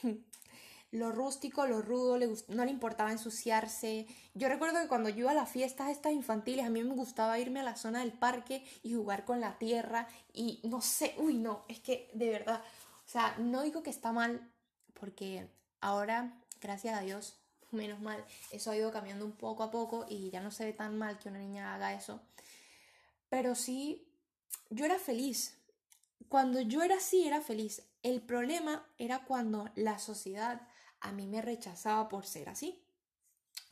lo 0.90 1.12
rústico, 1.12 1.66
lo 1.66 1.82
rudo, 1.82 2.18
no 2.48 2.64
le 2.64 2.70
importaba 2.70 3.12
ensuciarse. 3.12 4.06
Yo 4.34 4.48
recuerdo 4.48 4.80
que 4.80 4.88
cuando 4.88 5.08
yo 5.08 5.18
iba 5.20 5.32
a 5.32 5.34
las 5.34 5.50
fiestas 5.50 5.90
estas 5.90 6.12
infantiles, 6.12 6.64
a 6.64 6.70
mí 6.70 6.82
me 6.82 6.94
gustaba 6.94 7.38
irme 7.38 7.60
a 7.60 7.64
la 7.64 7.76
zona 7.76 8.00
del 8.00 8.12
parque 8.12 8.64
y 8.82 8.94
jugar 8.94 9.24
con 9.24 9.40
la 9.40 9.58
tierra 9.58 10.08
y 10.32 10.60
no 10.64 10.80
sé, 10.80 11.14
uy, 11.18 11.34
no, 11.34 11.64
es 11.68 11.80
que 11.80 12.10
de 12.14 12.30
verdad, 12.30 12.62
o 13.06 13.08
sea, 13.08 13.36
no 13.38 13.62
digo 13.62 13.82
que 13.82 13.90
está 13.90 14.12
mal, 14.12 14.50
porque 14.94 15.48
ahora, 15.80 16.32
gracias 16.60 16.98
a 16.98 17.02
Dios, 17.02 17.38
menos 17.70 18.00
mal, 18.00 18.24
eso 18.50 18.70
ha 18.70 18.76
ido 18.76 18.90
cambiando 18.90 19.26
un 19.26 19.32
poco 19.32 19.62
a 19.62 19.70
poco 19.70 20.06
y 20.08 20.30
ya 20.30 20.40
no 20.40 20.50
se 20.50 20.64
ve 20.64 20.72
tan 20.72 20.96
mal 20.96 21.18
que 21.18 21.28
una 21.28 21.38
niña 21.38 21.74
haga 21.74 21.92
eso. 21.92 22.20
Pero 23.28 23.54
sí, 23.54 24.08
yo 24.70 24.86
era 24.86 24.98
feliz. 24.98 25.58
Cuando 26.30 26.60
yo 26.60 26.82
era 26.82 26.96
así, 26.96 27.26
era 27.26 27.42
feliz. 27.42 27.82
El 28.02 28.22
problema 28.22 28.86
era 28.96 29.24
cuando 29.24 29.70
la 29.74 29.98
sociedad 29.98 30.62
a 31.00 31.12
mí 31.12 31.26
me 31.26 31.42
rechazaba 31.42 32.08
por 32.08 32.26
ser 32.26 32.48
así. 32.48 32.82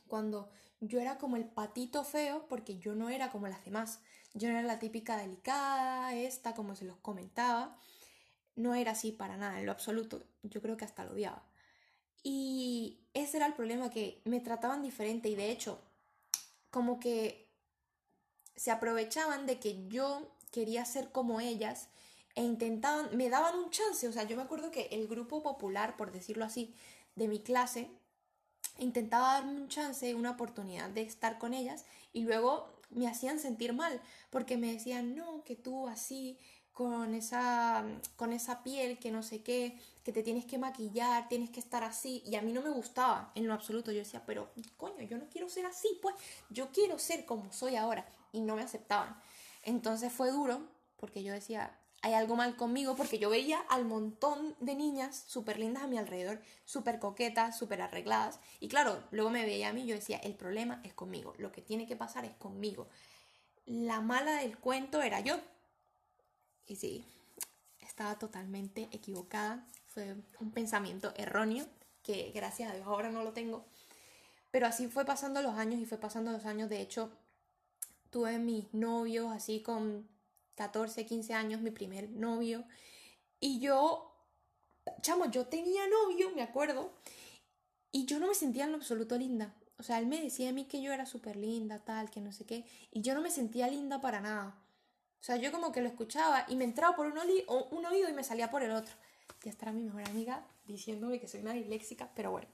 Cuando 0.07 0.49
yo 0.79 0.99
era 0.99 1.17
como 1.17 1.35
el 1.35 1.45
patito 1.45 2.03
feo 2.03 2.47
porque 2.47 2.77
yo 2.77 2.95
no 2.95 3.09
era 3.09 3.31
como 3.31 3.47
las 3.47 3.63
demás. 3.65 3.99
Yo 4.33 4.49
no 4.49 4.57
era 4.57 4.67
la 4.67 4.79
típica 4.79 5.17
delicada, 5.17 6.13
esta, 6.13 6.53
como 6.53 6.75
se 6.75 6.85
los 6.85 6.97
comentaba. 6.97 7.77
No 8.55 8.75
era 8.75 8.91
así 8.91 9.11
para 9.11 9.37
nada, 9.37 9.59
en 9.59 9.65
lo 9.65 9.71
absoluto. 9.71 10.23
Yo 10.43 10.61
creo 10.61 10.77
que 10.77 10.85
hasta 10.85 11.05
lo 11.05 11.13
odiaba. 11.13 11.43
Y 12.23 12.99
ese 13.13 13.37
era 13.37 13.45
el 13.45 13.53
problema, 13.53 13.89
que 13.89 14.21
me 14.25 14.39
trataban 14.39 14.81
diferente 14.81 15.29
y 15.29 15.35
de 15.35 15.51
hecho, 15.51 15.79
como 16.71 16.99
que 16.99 17.47
se 18.55 18.71
aprovechaban 18.71 19.45
de 19.45 19.59
que 19.59 19.87
yo 19.87 20.35
quería 20.51 20.83
ser 20.85 21.11
como 21.11 21.39
ellas 21.39 21.89
e 22.35 22.43
intentaban, 22.43 23.15
me 23.15 23.29
daban 23.29 23.57
un 23.57 23.69
chance. 23.69 24.07
O 24.07 24.11
sea, 24.11 24.23
yo 24.23 24.35
me 24.35 24.43
acuerdo 24.43 24.71
que 24.71 24.87
el 24.91 25.07
grupo 25.07 25.41
popular, 25.41 25.95
por 25.97 26.11
decirlo 26.11 26.45
así, 26.45 26.75
de 27.17 27.27
mi 27.27 27.39
clase, 27.39 27.89
intentaba 28.79 29.33
darme 29.33 29.59
un 29.59 29.67
chance, 29.67 30.15
una 30.15 30.31
oportunidad 30.31 30.89
de 30.89 31.01
estar 31.01 31.37
con 31.37 31.53
ellas 31.53 31.83
y 32.13 32.23
luego 32.23 32.79
me 32.89 33.07
hacían 33.07 33.39
sentir 33.39 33.73
mal 33.73 33.99
porque 34.29 34.55
me 34.55 34.71
decían, 34.71 35.15
no, 35.15 35.43
que 35.43 35.55
tú 35.55 35.87
así, 35.89 36.39
con 36.71 37.15
esa, 37.15 37.83
con 38.15 38.33
esa 38.33 38.61
piel 38.61 38.99
que 38.99 39.09
no 39.09 39.23
sé 39.23 39.41
qué, 39.41 39.81
que 40.03 40.13
te 40.13 40.21
tienes 40.21 40.45
que 40.45 40.59
maquillar, 40.59 41.27
tienes 41.27 41.49
que 41.49 41.59
estar 41.59 41.83
así. 41.83 42.21
Y 42.23 42.35
a 42.35 42.43
mí 42.43 42.53
no 42.53 42.61
me 42.61 42.69
gustaba 42.69 43.31
en 43.33 43.47
lo 43.47 43.55
absoluto. 43.55 43.91
Yo 43.91 43.97
decía, 43.97 44.23
pero 44.27 44.51
coño, 44.77 45.01
yo 45.01 45.17
no 45.17 45.27
quiero 45.27 45.49
ser 45.49 45.65
así, 45.65 45.87
pues 46.03 46.13
yo 46.51 46.71
quiero 46.71 46.99
ser 46.99 47.25
como 47.25 47.51
soy 47.51 47.77
ahora. 47.77 48.05
Y 48.31 48.41
no 48.41 48.55
me 48.55 48.61
aceptaban. 48.61 49.19
Entonces 49.63 50.13
fue 50.13 50.29
duro 50.29 50.61
porque 50.97 51.23
yo 51.23 51.33
decía, 51.33 51.75
hay 52.01 52.13
algo 52.13 52.35
mal 52.35 52.55
conmigo 52.55 52.95
porque 52.95 53.19
yo 53.19 53.29
veía 53.29 53.59
al 53.69 53.85
montón 53.85 54.55
de 54.59 54.75
niñas 54.75 55.23
súper 55.27 55.59
lindas 55.59 55.83
a 55.83 55.87
mi 55.87 55.97
alrededor, 55.97 56.41
súper 56.63 56.99
coquetas, 56.99 57.57
súper 57.57 57.81
arregladas. 57.81 58.39
Y 58.59 58.67
claro, 58.67 59.03
luego 59.11 59.29
me 59.29 59.45
veía 59.45 59.69
a 59.69 59.73
mí 59.73 59.83
y 59.83 59.87
yo 59.87 59.95
decía, 59.95 60.17
el 60.19 60.35
problema 60.35 60.79
es 60.83 60.93
conmigo, 60.93 61.33
lo 61.37 61.51
que 61.51 61.61
tiene 61.61 61.87
que 61.87 61.95
pasar 61.95 62.25
es 62.25 62.35
conmigo. 62.35 62.87
La 63.65 63.99
mala 63.99 64.33
del 64.37 64.57
cuento 64.57 65.01
era 65.01 65.19
yo. 65.21 65.39
Y 66.67 66.75
sí, 66.75 67.03
estaba 67.79 68.17
totalmente 68.19 68.87
equivocada. 68.91 69.65
Fue 69.87 70.15
un 70.39 70.51
pensamiento 70.51 71.13
erróneo 71.17 71.65
que 72.03 72.31
gracias 72.33 72.71
a 72.71 72.75
Dios 72.75 72.87
ahora 72.87 73.09
no 73.09 73.23
lo 73.23 73.33
tengo. 73.33 73.65
Pero 74.51 74.67
así 74.67 74.87
fue 74.87 75.03
pasando 75.03 75.41
los 75.41 75.55
años 75.55 75.81
y 75.81 75.85
fue 75.85 75.97
pasando 75.97 76.31
los 76.31 76.45
años. 76.45 76.69
De 76.69 76.79
hecho, 76.79 77.11
tuve 78.11 78.39
mis 78.39 78.73
novios 78.73 79.31
así 79.31 79.61
con 79.61 80.07
14, 80.57 81.05
15 81.05 81.33
años, 81.33 81.61
mi 81.61 81.71
primer 81.71 82.09
novio. 82.09 82.65
Y 83.39 83.59
yo, 83.59 84.11
chamo, 85.01 85.29
yo 85.29 85.45
tenía 85.45 85.87
novio, 85.87 86.31
me 86.35 86.41
acuerdo, 86.41 86.91
y 87.91 88.05
yo 88.05 88.19
no 88.19 88.27
me 88.27 88.33
sentía 88.33 88.65
en 88.65 88.71
lo 88.71 88.77
absoluto 88.77 89.17
linda. 89.17 89.53
O 89.77 89.83
sea, 89.83 89.99
él 89.99 90.07
me 90.07 90.19
decía 90.19 90.49
a 90.49 90.53
mí 90.53 90.65
que 90.65 90.81
yo 90.81 90.91
era 90.91 91.05
súper 91.05 91.35
linda, 91.35 91.79
tal, 91.85 92.09
que 92.09 92.19
no 92.19 92.31
sé 92.31 92.45
qué, 92.45 92.65
y 92.91 93.01
yo 93.01 93.13
no 93.13 93.21
me 93.21 93.29
sentía 93.29 93.67
linda 93.67 94.01
para 94.01 94.19
nada. 94.19 94.59
O 95.21 95.23
sea, 95.23 95.35
yo 95.37 95.51
como 95.51 95.71
que 95.71 95.81
lo 95.81 95.87
escuchaba 95.87 96.45
y 96.47 96.55
me 96.55 96.65
entraba 96.65 96.95
por 96.95 97.05
un, 97.05 97.17
oído 97.85 98.09
y 98.09 98.13
me 98.13 98.23
salía 98.23 98.49
por 98.49 98.63
el 98.63 98.71
otro. 98.71 98.93
Ya 99.43 99.51
estará 99.51 99.71
mi 99.71 99.83
mejor 99.83 100.09
amiga 100.09 100.43
diciéndome 100.65 101.19
que 101.19 101.27
soy 101.27 101.41
una 101.41 101.53
disléxica, 101.53 102.09
pero 102.15 102.31
bueno. 102.31 102.47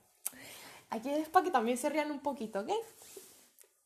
Aquí 0.90 1.10
es 1.10 1.30
para 1.30 1.46
que 1.46 1.52
también 1.52 1.78
se 1.78 1.90
rían 1.90 2.12
un 2.12 2.20
poquito, 2.20 2.60
¿ok? 2.60 2.72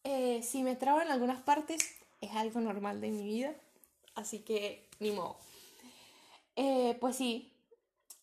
Eh, 0.03 0.41
si 0.41 0.63
me 0.63 0.75
trabo 0.75 1.01
en 1.01 1.11
algunas 1.11 1.41
partes, 1.41 1.95
es 2.21 2.31
algo 2.35 2.59
normal 2.59 2.99
de 2.99 3.11
mi 3.11 3.23
vida. 3.23 3.53
Así 4.17 4.39
que, 4.39 4.89
ni 4.99 5.11
modo. 5.11 5.37
Eh, 6.55 6.97
pues 6.99 7.15
sí, 7.15 7.53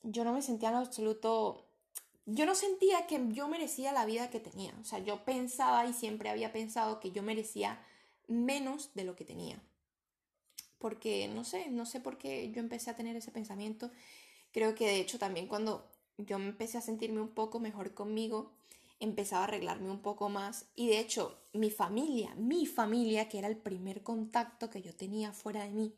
yo 0.03 0.25
no 0.25 0.33
me 0.33 0.43
sentía 0.43 0.71
en 0.71 0.75
absoluto. 0.75 1.65
Yo 2.27 2.47
no 2.47 2.57
sentía 2.57 3.07
que 3.07 3.21
yo 3.29 3.47
merecía 3.47 3.93
la 3.93 4.05
vida 4.05 4.29
que 4.29 4.41
tenía. 4.41 4.75
O 4.81 4.85
sea, 4.85 4.99
yo 4.99 5.25
pensaba 5.25 5.87
y 5.87 5.93
siempre 5.93 6.31
había 6.31 6.53
pensado 6.53 6.99
que 6.99 7.13
yo 7.13 7.23
merecía 7.23 7.81
menos 8.27 8.93
de 8.95 9.05
lo 9.05 9.15
que 9.15 9.25
tenía. 9.25 9.63
Porque 10.81 11.29
no 11.29 11.45
sé, 11.45 11.71
no 11.71 11.87
sé 11.87 12.01
por 12.01 12.19
qué 12.19 12.51
yo 12.51 12.59
empecé 12.59 12.91
a 12.91 12.97
tener 12.97 13.15
ese 13.15 13.31
pensamiento. 13.31 13.93
Creo 14.51 14.75
que 14.75 14.87
de 14.87 14.99
hecho 14.99 15.21
también 15.21 15.47
cuando 15.47 15.89
yo 16.19 16.37
empecé 16.39 16.77
a 16.77 16.81
sentirme 16.83 17.21
un 17.21 17.29
poco 17.29 17.61
mejor 17.61 17.95
conmigo, 17.95 18.51
empezaba 19.01 19.43
a 19.43 19.49
arreglarme 19.49 19.91
un 19.91 20.03
poco 20.03 20.29
más. 20.29 20.67
Y 20.75 20.89
de 20.89 20.99
hecho, 20.99 21.39
mi 21.53 21.71
familia, 21.71 22.35
mi 22.37 22.67
familia, 22.67 23.29
que 23.29 23.39
era 23.39 23.49
el 23.49 23.57
primer 23.57 24.03
contacto 24.03 24.71
que 24.71 24.83
yo 24.83 24.95
tenía 24.95 25.33
fuera 25.33 25.65
de 25.65 25.71
mí, 25.71 25.95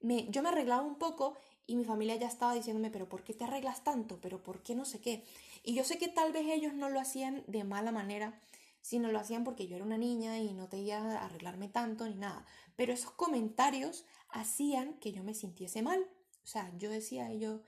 me, 0.00 0.26
yo 0.30 0.42
me 0.42 0.48
arreglaba 0.48 0.82
un 0.82 0.96
poco 0.96 1.36
y 1.66 1.76
mi 1.76 1.84
familia 1.84 2.16
ya 2.16 2.26
estaba 2.26 2.54
diciéndome, 2.54 2.90
pero 2.90 3.08
¿por 3.08 3.22
qué 3.22 3.34
te 3.34 3.44
arreglas 3.44 3.84
tanto? 3.84 4.20
¿Pero 4.20 4.42
por 4.42 4.62
qué 4.62 4.74
no 4.74 4.84
sé 4.84 5.00
qué? 5.00 5.24
Y 5.62 5.74
yo 5.74 5.84
sé 5.84 5.98
que 5.98 6.08
tal 6.08 6.32
vez 6.32 6.46
ellos 6.46 6.74
no 6.74 6.88
lo 6.88 7.00
hacían 7.00 7.44
de 7.46 7.64
mala 7.64 7.92
manera, 7.92 8.40
sino 8.80 9.12
lo 9.12 9.20
hacían 9.20 9.44
porque 9.44 9.68
yo 9.68 9.76
era 9.76 9.84
una 9.84 9.98
niña 9.98 10.38
y 10.38 10.52
no 10.52 10.68
tenía 10.68 11.22
arreglarme 11.24 11.68
tanto 11.68 12.06
ni 12.06 12.16
nada. 12.16 12.46
Pero 12.76 12.92
esos 12.92 13.12
comentarios 13.12 14.04
hacían 14.30 14.94
que 14.94 15.12
yo 15.12 15.22
me 15.22 15.34
sintiese 15.34 15.82
mal. 15.82 16.06
O 16.42 16.46
sea, 16.46 16.72
yo 16.78 16.90
decía, 16.90 17.32
yo 17.34 17.60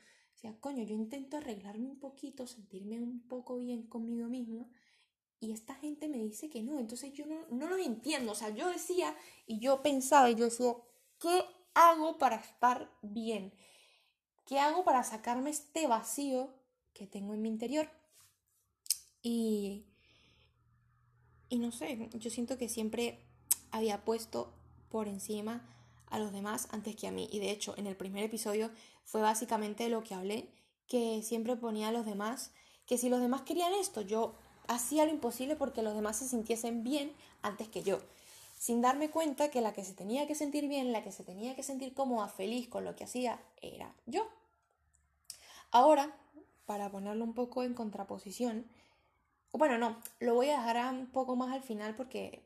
decía, 0.42 0.60
coño, 0.60 0.82
yo 0.82 0.94
intento 0.94 1.36
arreglarme 1.36 1.88
un 1.88 2.00
poquito, 2.00 2.46
sentirme 2.46 3.00
un 3.00 3.20
poco 3.28 3.58
bien 3.58 3.84
conmigo 3.84 4.28
misma 4.28 4.66
y 5.38 5.52
esta 5.52 5.74
gente 5.74 6.08
me 6.08 6.18
dice 6.18 6.48
que 6.48 6.62
no, 6.62 6.78
entonces 6.78 7.12
yo 7.12 7.26
no, 7.26 7.46
no 7.50 7.68
los 7.68 7.84
entiendo, 7.84 8.32
o 8.32 8.34
sea, 8.34 8.50
yo 8.50 8.68
decía 8.68 9.14
y 9.46 9.58
yo 9.58 9.82
pensaba 9.82 10.30
y 10.30 10.34
yo 10.34 10.44
decía, 10.44 10.74
¿qué 11.18 11.44
hago 11.74 12.18
para 12.18 12.36
estar 12.36 12.90
bien? 13.02 13.52
¿Qué 14.46 14.58
hago 14.58 14.84
para 14.84 15.02
sacarme 15.04 15.50
este 15.50 15.86
vacío 15.86 16.54
que 16.92 17.06
tengo 17.06 17.34
en 17.34 17.42
mi 17.42 17.48
interior? 17.48 17.90
Y, 19.20 19.86
y 21.48 21.58
no 21.58 21.72
sé, 21.72 22.08
yo 22.14 22.30
siento 22.30 22.58
que 22.58 22.68
siempre 22.68 23.26
había 23.70 24.04
puesto 24.04 24.52
por 24.90 25.08
encima 25.08 25.68
a 26.12 26.18
los 26.18 26.32
demás 26.32 26.68
antes 26.70 26.94
que 26.94 27.08
a 27.08 27.10
mí. 27.10 27.28
Y 27.32 27.40
de 27.40 27.50
hecho, 27.50 27.74
en 27.76 27.86
el 27.86 27.96
primer 27.96 28.22
episodio 28.22 28.70
fue 29.04 29.20
básicamente 29.20 29.88
lo 29.88 30.04
que 30.04 30.14
hablé, 30.14 30.48
que 30.86 31.22
siempre 31.22 31.56
ponía 31.56 31.88
a 31.88 31.92
los 31.92 32.06
demás, 32.06 32.52
que 32.86 32.98
si 32.98 33.08
los 33.08 33.20
demás 33.20 33.42
querían 33.42 33.72
esto, 33.72 34.02
yo 34.02 34.34
hacía 34.68 35.06
lo 35.06 35.10
imposible 35.10 35.56
porque 35.56 35.82
los 35.82 35.94
demás 35.94 36.18
se 36.18 36.28
sintiesen 36.28 36.84
bien 36.84 37.12
antes 37.40 37.68
que 37.68 37.82
yo, 37.82 37.98
sin 38.58 38.82
darme 38.82 39.10
cuenta 39.10 39.50
que 39.50 39.60
la 39.60 39.72
que 39.72 39.84
se 39.84 39.94
tenía 39.94 40.26
que 40.26 40.34
sentir 40.34 40.68
bien, 40.68 40.92
la 40.92 41.02
que 41.02 41.12
se 41.12 41.24
tenía 41.24 41.56
que 41.56 41.62
sentir 41.62 41.94
cómoda, 41.94 42.28
feliz 42.28 42.68
con 42.68 42.84
lo 42.84 42.94
que 42.94 43.04
hacía, 43.04 43.40
era 43.60 43.94
yo. 44.06 44.28
Ahora, 45.70 46.14
para 46.66 46.90
ponerlo 46.90 47.24
un 47.24 47.34
poco 47.34 47.62
en 47.62 47.74
contraposición, 47.74 48.66
bueno, 49.52 49.78
no, 49.78 49.96
lo 50.20 50.34
voy 50.34 50.50
a 50.50 50.58
dejar 50.58 50.94
un 50.94 51.06
poco 51.06 51.36
más 51.36 51.52
al 51.52 51.62
final 51.62 51.96
porque 51.96 52.42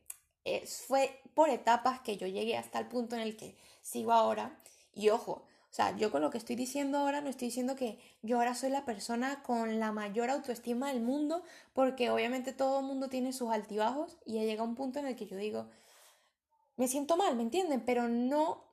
fue 0.87 1.20
por 1.37 1.50
etapas 1.50 2.00
que 2.00 2.16
yo 2.16 2.26
llegué 2.26 2.57
hasta 2.57 2.78
el 2.78 2.87
punto 2.87 3.14
en 3.14 3.21
el 3.21 3.37
que 3.37 3.59
sigo 3.83 4.12
ahora. 4.12 4.59
Y 4.95 5.11
ojo, 5.11 5.33
o 5.33 5.75
sea, 5.76 5.95
yo 5.95 6.11
con 6.11 6.23
lo 6.23 6.31
que 6.31 6.38
estoy 6.38 6.57
diciendo 6.57 6.97
ahora 6.97 7.21
no 7.21 7.28
estoy 7.28 7.49
diciendo 7.49 7.76
que 7.76 7.99
yo 8.23 8.38
ahora 8.38 8.55
soy 8.55 8.71
la 8.71 8.87
persona 8.87 9.43
con 9.43 9.78
la 9.78 9.93
mayor 9.93 10.31
autoestima 10.31 10.88
del 10.88 11.02
mundo, 11.02 11.43
porque 11.75 12.09
obviamente 12.09 12.55
todo 12.55 12.81
el 12.81 12.87
mundo 12.87 13.11
tiene 13.11 13.35
sus 13.35 13.50
altibajos 13.50 14.16
y 14.25 14.33
llega 14.33 14.62
un 14.62 14.76
punto 14.76 14.99
en 14.99 15.09
el 15.09 15.14
que 15.14 15.26
yo 15.26 15.37
digo, 15.37 15.69
me 16.78 16.88
siento 16.88 17.19
mal, 17.19 17.37
¿me 17.37 17.43
entienden? 17.43 17.85
Pero 17.85 18.09
no 18.09 18.64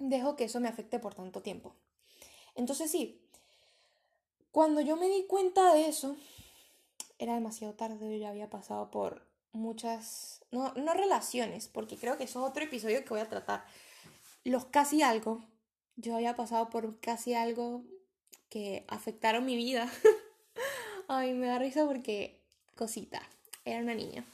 dejo 0.00 0.34
que 0.34 0.44
eso 0.44 0.58
me 0.58 0.68
afecte 0.68 0.98
por 0.98 1.14
tanto 1.14 1.42
tiempo. 1.42 1.76
Entonces 2.56 2.90
sí, 2.90 3.22
cuando 4.50 4.80
yo 4.80 4.96
me 4.96 5.08
di 5.08 5.26
cuenta 5.28 5.72
de 5.72 5.86
eso, 5.86 6.16
era 7.20 7.34
demasiado 7.34 7.74
tarde, 7.74 8.10
yo 8.10 8.16
ya 8.16 8.30
había 8.30 8.50
pasado 8.50 8.90
por 8.90 9.32
muchas, 9.54 10.44
no, 10.50 10.72
no 10.74 10.94
relaciones, 10.94 11.68
porque 11.68 11.96
creo 11.96 12.16
que 12.16 12.24
eso 12.24 12.44
es 12.44 12.50
otro 12.50 12.64
episodio 12.64 13.02
que 13.04 13.10
voy 13.10 13.20
a 13.20 13.28
tratar, 13.28 13.64
los 14.44 14.66
casi 14.66 15.02
algo, 15.02 15.44
yo 15.96 16.14
había 16.14 16.36
pasado 16.36 16.70
por 16.70 16.98
casi 17.00 17.34
algo 17.34 17.84
que 18.48 18.84
afectaron 18.88 19.46
mi 19.46 19.56
vida. 19.56 19.90
Ay, 21.08 21.34
me 21.34 21.46
da 21.46 21.58
risa 21.58 21.86
porque 21.86 22.40
cosita, 22.74 23.22
era 23.64 23.80
una 23.80 23.94
niña. 23.94 24.24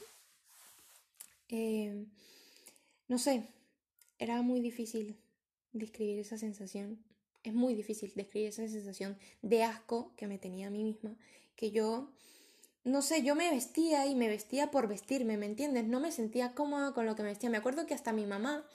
Eh, 1.49 2.05
no 3.07 3.17
sé, 3.17 3.47
era 4.19 4.41
muy 4.41 4.61
difícil 4.61 5.17
describir 5.73 6.19
esa 6.19 6.37
sensación 6.37 7.03
es 7.43 7.53
muy 7.53 7.73
difícil 7.75 8.11
describir 8.15 8.49
esa 8.49 8.67
sensación 8.67 9.17
de 9.41 9.63
asco 9.63 10.13
que 10.15 10.27
me 10.27 10.37
tenía 10.37 10.67
a 10.67 10.71
mí 10.71 10.83
misma, 10.83 11.15
que 11.55 11.71
yo, 11.71 12.11
no 12.83 13.01
sé, 13.01 13.23
yo 13.23 13.35
me 13.35 13.51
vestía 13.51 14.07
y 14.07 14.15
me 14.15 14.27
vestía 14.27 14.71
por 14.71 14.87
vestirme, 14.87 15.37
¿me 15.37 15.45
entiendes? 15.45 15.85
No 15.85 15.99
me 15.99 16.11
sentía 16.11 16.53
cómoda 16.53 16.93
con 16.93 17.05
lo 17.05 17.15
que 17.15 17.23
me 17.23 17.29
vestía. 17.29 17.49
Me 17.49 17.57
acuerdo 17.57 17.85
que 17.85 17.93
hasta 17.93 18.11
mi 18.11 18.25
mamá 18.25 18.65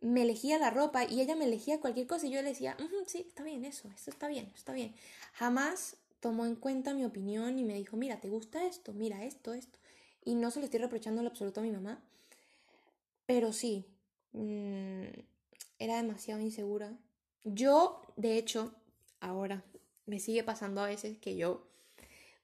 me 0.00 0.22
elegía 0.22 0.58
la 0.58 0.70
ropa 0.70 1.04
y 1.04 1.20
ella 1.20 1.36
me 1.36 1.46
elegía 1.46 1.80
cualquier 1.80 2.06
cosa 2.06 2.26
y 2.26 2.30
yo 2.30 2.42
le 2.42 2.50
decía, 2.50 2.76
sí, 3.06 3.24
está 3.28 3.44
bien 3.44 3.64
eso, 3.64 3.88
eso 3.94 4.10
está 4.10 4.28
bien, 4.28 4.52
está 4.54 4.72
bien. 4.72 4.94
Jamás 5.32 5.96
tomó 6.20 6.44
en 6.44 6.56
cuenta 6.56 6.92
mi 6.92 7.04
opinión 7.04 7.58
y 7.58 7.64
me 7.64 7.74
dijo, 7.74 7.96
mira, 7.96 8.20
¿te 8.20 8.28
gusta 8.28 8.66
esto? 8.66 8.92
Mira 8.92 9.24
esto, 9.24 9.54
esto. 9.54 9.78
Y 10.24 10.34
no 10.34 10.50
se 10.50 10.58
lo 10.58 10.66
estoy 10.66 10.80
reprochando 10.80 11.20
en 11.20 11.24
lo 11.24 11.30
absoluto 11.30 11.60
a 11.60 11.62
mi 11.62 11.70
mamá, 11.70 12.02
pero 13.26 13.52
sí, 13.52 13.86
mm, 14.32 15.04
era 15.78 15.96
demasiado 15.96 16.40
insegura. 16.40 16.92
Yo, 17.44 18.02
de 18.16 18.36
hecho, 18.36 18.74
ahora 19.20 19.64
me 20.04 20.20
sigue 20.20 20.42
pasando 20.42 20.80
a 20.82 20.86
veces 20.86 21.18
que 21.18 21.36
yo 21.36 21.66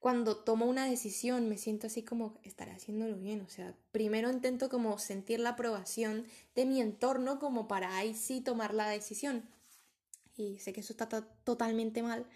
cuando 0.02 0.36
tomo 0.36 0.66
una 0.66 0.84
decisión 0.84 1.48
me 1.48 1.56
siento 1.56 1.86
así 1.86 2.02
como 2.02 2.34
estaré 2.42 2.72
haciéndolo 2.72 3.16
bien, 3.16 3.40
o 3.40 3.48
sea, 3.48 3.72
primero 3.92 4.32
intento 4.32 4.68
como 4.68 4.98
sentir 4.98 5.38
la 5.38 5.50
aprobación 5.50 6.26
de 6.56 6.66
mi 6.66 6.80
entorno 6.80 7.38
como 7.38 7.68
para 7.68 7.96
ahí 7.96 8.12
sí 8.12 8.40
tomar 8.40 8.74
la 8.74 8.88
decisión. 8.88 9.48
Y 10.36 10.58
sé 10.58 10.72
que 10.72 10.80
eso 10.80 10.92
está 10.92 11.08
totalmente 11.44 12.02
mal, 12.02 12.26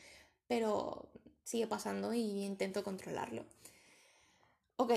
pero 0.46 1.08
sigue 1.42 1.66
pasando 1.66 2.14
y 2.14 2.44
intento 2.44 2.84
controlarlo. 2.84 3.44
Ok, 4.76 4.92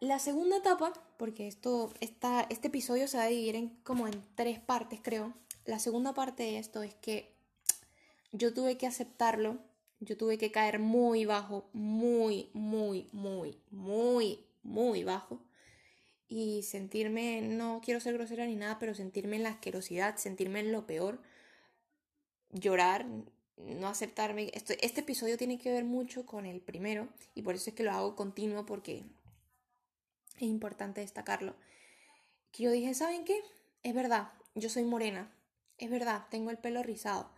la 0.00 0.18
segunda 0.18 0.58
etapa, 0.58 0.92
porque 1.16 1.48
esto, 1.48 1.90
esta, 2.00 2.42
este 2.50 2.68
episodio 2.68 3.08
se 3.08 3.16
va 3.16 3.22
a 3.22 3.28
dividir 3.28 3.56
en, 3.56 3.70
como 3.82 4.08
en 4.08 4.22
tres 4.34 4.60
partes, 4.60 5.00
creo. 5.02 5.32
La 5.64 5.78
segunda 5.78 6.12
parte 6.12 6.42
de 6.42 6.58
esto 6.58 6.82
es 6.82 6.94
que 6.96 7.32
yo 8.32 8.52
tuve 8.52 8.76
que 8.76 8.86
aceptarlo 8.86 9.56
yo 10.00 10.16
tuve 10.16 10.38
que 10.38 10.50
caer 10.50 10.78
muy 10.78 11.24
bajo, 11.24 11.68
muy, 11.72 12.50
muy, 12.52 13.08
muy, 13.12 13.60
muy, 13.70 14.44
muy 14.62 15.04
bajo. 15.04 15.40
Y 16.28 16.62
sentirme, 16.62 17.42
no 17.42 17.80
quiero 17.84 18.00
ser 18.00 18.14
grosera 18.14 18.46
ni 18.46 18.56
nada, 18.56 18.78
pero 18.78 18.94
sentirme 18.94 19.36
en 19.36 19.44
la 19.44 19.50
asquerosidad, 19.50 20.16
sentirme 20.16 20.60
en 20.60 20.72
lo 20.72 20.86
peor, 20.86 21.20
llorar, 22.50 23.06
no 23.56 23.88
aceptarme. 23.88 24.50
Este, 24.54 24.84
este 24.84 25.02
episodio 25.02 25.36
tiene 25.36 25.58
que 25.58 25.72
ver 25.72 25.84
mucho 25.84 26.26
con 26.26 26.46
el 26.46 26.60
primero 26.60 27.08
y 27.34 27.42
por 27.42 27.54
eso 27.54 27.70
es 27.70 27.76
que 27.76 27.84
lo 27.84 27.92
hago 27.92 28.16
continuo 28.16 28.66
porque 28.66 29.04
es 30.36 30.42
importante 30.42 31.00
destacarlo. 31.00 31.54
Que 32.50 32.64
yo 32.64 32.70
dije, 32.70 32.94
¿saben 32.94 33.24
qué? 33.24 33.40
Es 33.82 33.94
verdad, 33.94 34.32
yo 34.54 34.68
soy 34.68 34.84
morena. 34.84 35.32
Es 35.78 35.90
verdad, 35.90 36.26
tengo 36.30 36.50
el 36.50 36.58
pelo 36.58 36.82
rizado. 36.82 37.30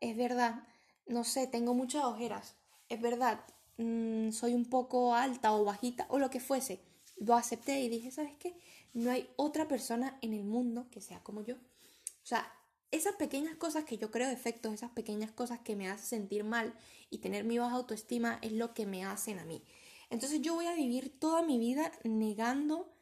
Es 0.00 0.16
verdad, 0.16 0.66
no 1.08 1.24
sé, 1.24 1.46
tengo 1.46 1.74
muchas 1.74 2.04
ojeras, 2.04 2.54
es 2.88 3.00
verdad, 3.00 3.44
mm, 3.76 4.30
soy 4.30 4.54
un 4.54 4.64
poco 4.66 5.14
alta 5.14 5.52
o 5.54 5.64
bajita 5.64 6.06
o 6.10 6.18
lo 6.18 6.30
que 6.30 6.40
fuese. 6.40 6.80
Lo 7.16 7.34
acepté 7.34 7.80
y 7.80 7.88
dije, 7.88 8.10
¿sabes 8.10 8.34
qué? 8.38 8.56
No 8.94 9.10
hay 9.10 9.28
otra 9.36 9.66
persona 9.68 10.18
en 10.22 10.34
el 10.34 10.44
mundo 10.44 10.88
que 10.90 11.00
sea 11.00 11.22
como 11.22 11.42
yo. 11.42 11.56
O 11.56 12.26
sea, 12.28 12.52
esas 12.90 13.16
pequeñas 13.16 13.56
cosas 13.56 13.84
que 13.84 13.98
yo 13.98 14.10
creo 14.10 14.28
defectos, 14.28 14.72
esas 14.72 14.90
pequeñas 14.92 15.32
cosas 15.32 15.60
que 15.60 15.76
me 15.76 15.88
hacen 15.88 16.06
sentir 16.06 16.44
mal 16.44 16.74
y 17.10 17.18
tener 17.18 17.44
mi 17.44 17.58
baja 17.58 17.76
autoestima 17.76 18.38
es 18.42 18.52
lo 18.52 18.72
que 18.72 18.86
me 18.86 19.04
hacen 19.04 19.38
a 19.38 19.44
mí. 19.44 19.62
Entonces 20.10 20.40
yo 20.40 20.54
voy 20.54 20.66
a 20.66 20.74
vivir 20.74 21.18
toda 21.18 21.42
mi 21.42 21.58
vida 21.58 21.92
negando 22.04 22.94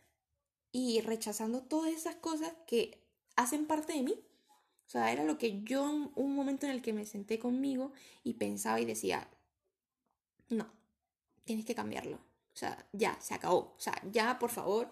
y 0.72 1.00
rechazando 1.00 1.62
todas 1.62 1.92
esas 1.92 2.16
cosas 2.16 2.52
que 2.66 3.06
hacen 3.36 3.66
parte 3.66 3.92
de 3.92 4.02
mí 4.02 4.25
o 4.86 4.88
sea, 4.88 5.12
era 5.12 5.24
lo 5.24 5.36
que 5.36 5.62
yo, 5.62 5.82
un 6.14 6.34
momento 6.36 6.66
en 6.66 6.72
el 6.72 6.82
que 6.82 6.92
me 6.92 7.04
senté 7.04 7.38
conmigo 7.38 7.92
y 8.22 8.34
pensaba 8.34 8.80
y 8.80 8.84
decía, 8.84 9.28
no, 10.48 10.68
tienes 11.44 11.64
que 11.64 11.74
cambiarlo. 11.74 12.16
O 12.16 12.58
sea, 12.58 12.86
ya, 12.92 13.18
se 13.20 13.34
acabó. 13.34 13.74
O 13.76 13.80
sea, 13.80 14.00
ya, 14.12 14.38
por 14.38 14.50
favor, 14.50 14.90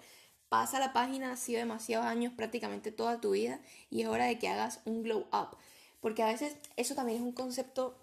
pasa 0.48 0.80
la 0.80 0.92
página, 0.92 1.32
ha 1.32 1.36
sido 1.36 1.60
demasiados 1.60 2.06
años, 2.06 2.32
prácticamente 2.34 2.90
toda 2.90 3.20
tu 3.20 3.30
vida, 3.30 3.60
y 3.88 4.02
es 4.02 4.08
hora 4.08 4.26
de 4.26 4.38
que 4.38 4.48
hagas 4.48 4.80
un 4.84 5.02
glow 5.02 5.26
up. 5.32 5.56
Porque 6.00 6.22
a 6.22 6.26
veces 6.26 6.56
eso 6.76 6.94
también 6.94 7.18
es 7.18 7.24
un 7.24 7.32
concepto 7.32 7.96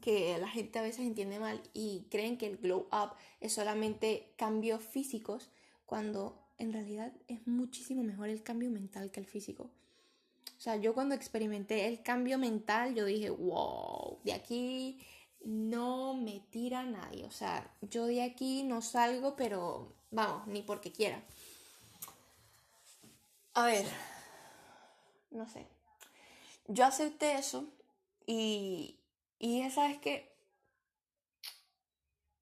que 0.00 0.38
la 0.38 0.48
gente 0.48 0.78
a 0.78 0.82
veces 0.82 1.00
entiende 1.00 1.40
mal 1.40 1.60
y 1.74 2.06
creen 2.10 2.38
que 2.38 2.46
el 2.46 2.56
glow 2.56 2.88
up 2.92 3.14
es 3.40 3.52
solamente 3.52 4.32
cambios 4.36 4.82
físicos, 4.82 5.50
cuando 5.86 6.40
en 6.56 6.72
realidad 6.72 7.12
es 7.26 7.46
muchísimo 7.46 8.02
mejor 8.04 8.28
el 8.28 8.42
cambio 8.42 8.70
mental 8.70 9.10
que 9.10 9.20
el 9.20 9.26
físico. 9.26 9.70
O 10.58 10.60
sea, 10.60 10.74
yo 10.74 10.92
cuando 10.92 11.14
experimenté 11.14 11.86
el 11.86 12.02
cambio 12.02 12.36
mental, 12.36 12.92
yo 12.96 13.04
dije, 13.04 13.30
wow, 13.30 14.18
de 14.24 14.32
aquí 14.32 15.00
no 15.44 16.14
me 16.14 16.40
tira 16.50 16.82
nadie. 16.82 17.24
O 17.26 17.30
sea, 17.30 17.72
yo 17.80 18.06
de 18.06 18.24
aquí 18.24 18.64
no 18.64 18.82
salgo, 18.82 19.36
pero 19.36 19.94
vamos, 20.10 20.48
ni 20.48 20.62
porque 20.62 20.90
quiera. 20.90 21.22
A 23.54 23.66
ver, 23.66 23.86
no 25.30 25.48
sé. 25.48 25.64
Yo 26.66 26.84
acepté 26.84 27.34
eso 27.34 27.64
y, 28.26 28.98
y 29.38 29.60
ya 29.60 29.70
sabes 29.70 29.98
que 29.98 30.28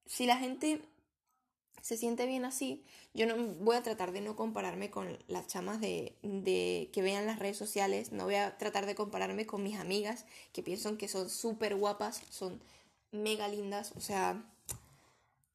si 0.07 0.24
la 0.24 0.38
gente 0.38 0.81
se 1.87 1.96
siente 1.96 2.27
bien 2.27 2.44
así. 2.44 2.83
Yo 3.14 3.27
no 3.27 3.37
voy 3.61 3.77
a 3.77 3.83
tratar 3.85 4.11
de 4.11 4.20
no 4.20 4.35
compararme 4.35 4.90
con 4.90 5.16
las 5.29 5.46
chamas 5.46 5.81
de, 5.81 6.16
de 6.25 6.90
que 6.92 7.01
vean 7.01 7.27
las 7.27 7.38
redes 7.38 7.57
sociales, 7.57 8.11
no 8.11 8.25
voy 8.25 8.35
a 8.35 8.59
tratar 8.59 8.87
de 8.87 8.96
compararme 8.96 9.46
con 9.46 9.62
mis 9.62 9.79
amigas 9.79 10.27
que 10.53 10.64
piensan 10.64 10.96
que 10.96 11.07
son 11.07 11.31
súper 11.31 11.77
guapas, 11.77 12.22
son 12.29 12.61
mega 13.12 13.46
lindas, 13.46 13.92
o 13.94 14.01
sea, 14.01 14.44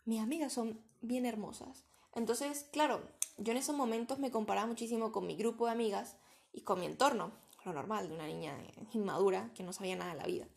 mis 0.06 0.22
amigas 0.22 0.54
son 0.54 0.80
bien 1.02 1.26
hermosas. 1.26 1.84
Entonces, 2.16 2.66
claro, 2.72 3.02
yo 3.38 3.52
en 3.52 3.58
esos 3.58 3.76
momentos 3.76 4.18
me 4.18 4.32
comparaba 4.32 4.68
muchísimo 4.68 5.12
con 5.12 5.28
mi 5.28 5.36
grupo 5.36 5.66
de 5.66 5.74
amigas 5.74 6.16
y 6.54 6.62
con 6.62 6.80
mi 6.80 6.86
entorno, 6.86 7.34
lo 7.66 7.74
normal 7.74 8.08
de 8.08 8.16
una 8.16 8.28
niña 8.28 8.58
inmadura 8.94 9.52
que 9.54 9.64
no 9.64 9.74
sabía 9.74 9.98
nada 9.98 10.14
de 10.14 10.18
la 10.18 10.28
vida. 10.28 10.48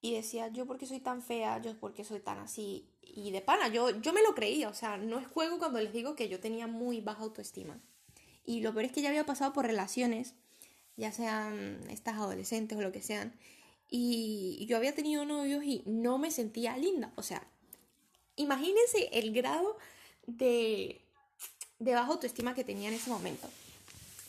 Y 0.00 0.14
decía, 0.14 0.48
yo 0.48 0.66
porque 0.66 0.86
soy 0.86 1.00
tan 1.00 1.22
fea, 1.22 1.60
yo 1.60 1.78
porque 1.78 2.04
soy 2.04 2.20
tan 2.20 2.38
así, 2.38 2.88
y 3.02 3.30
de 3.30 3.40
pana, 3.40 3.68
yo, 3.68 3.90
yo 4.00 4.12
me 4.12 4.22
lo 4.22 4.34
creía, 4.34 4.68
o 4.68 4.74
sea, 4.74 4.96
no 4.96 5.18
es 5.18 5.26
juego 5.26 5.58
cuando 5.58 5.80
les 5.80 5.92
digo 5.92 6.14
que 6.14 6.28
yo 6.28 6.38
tenía 6.38 6.66
muy 6.66 7.00
baja 7.00 7.22
autoestima. 7.22 7.80
Y 8.44 8.60
lo 8.60 8.72
peor 8.72 8.84
es 8.84 8.92
que 8.92 9.02
ya 9.02 9.08
había 9.08 9.26
pasado 9.26 9.52
por 9.52 9.66
relaciones, 9.66 10.34
ya 10.96 11.12
sean 11.12 11.80
estas 11.90 12.16
adolescentes 12.16 12.78
o 12.78 12.82
lo 12.82 12.92
que 12.92 13.02
sean, 13.02 13.34
y 13.88 14.66
yo 14.66 14.76
había 14.76 14.94
tenido 14.94 15.24
novios 15.24 15.64
y 15.64 15.82
no 15.86 16.18
me 16.18 16.30
sentía 16.30 16.76
linda. 16.76 17.12
O 17.16 17.22
sea, 17.22 17.46
imagínense 18.36 19.08
el 19.12 19.32
grado 19.32 19.76
de, 20.26 21.00
de 21.78 21.94
baja 21.94 22.12
autoestima 22.12 22.54
que 22.54 22.64
tenía 22.64 22.88
en 22.88 22.94
ese 22.94 23.10
momento. 23.10 23.48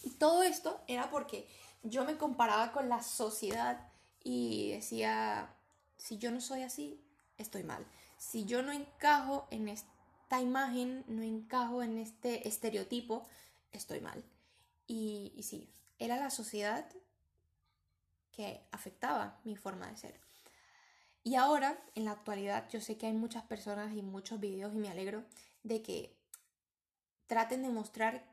Y 0.03 0.11
todo 0.11 0.43
esto 0.43 0.79
era 0.87 1.09
porque 1.09 1.47
yo 1.83 2.05
me 2.05 2.17
comparaba 2.17 2.71
con 2.71 2.89
la 2.89 3.01
sociedad 3.01 3.89
y 4.23 4.71
decía, 4.71 5.49
si 5.97 6.17
yo 6.17 6.31
no 6.31 6.41
soy 6.41 6.63
así, 6.63 7.01
estoy 7.37 7.63
mal 7.63 7.85
si 8.17 8.45
yo 8.45 8.61
no 8.63 8.71
encajo 8.71 9.47
en 9.51 9.69
esta 9.69 10.41
imagen, 10.41 11.05
no 11.07 11.21
encajo 11.21 11.83
en 11.83 11.97
este 11.97 12.47
estereotipo, 12.47 13.27
estoy 13.71 14.01
mal. 14.01 14.23
Y, 14.87 15.31
y 15.35 15.43
sí, 15.43 15.69
era 15.99 16.17
la 16.17 16.29
sociedad 16.29 16.85
que 18.31 18.61
afectaba 18.71 19.39
mi 19.43 19.55
forma 19.55 19.87
de 19.87 19.97
ser. 19.97 20.19
Y 21.23 21.35
ahora, 21.35 21.77
en 21.95 22.05
la 22.05 22.11
actualidad, 22.11 22.69
yo 22.69 22.81
sé 22.81 22.97
que 22.97 23.07
hay 23.07 23.13
muchas 23.13 23.43
personas 23.43 23.95
y 23.95 24.01
muchos 24.01 24.39
videos 24.39 24.73
y 24.73 24.77
me 24.77 24.89
alegro 24.89 25.23
de 25.63 25.81
que 25.81 26.15
traten 27.27 27.61
de 27.61 27.69
mostrar 27.69 28.23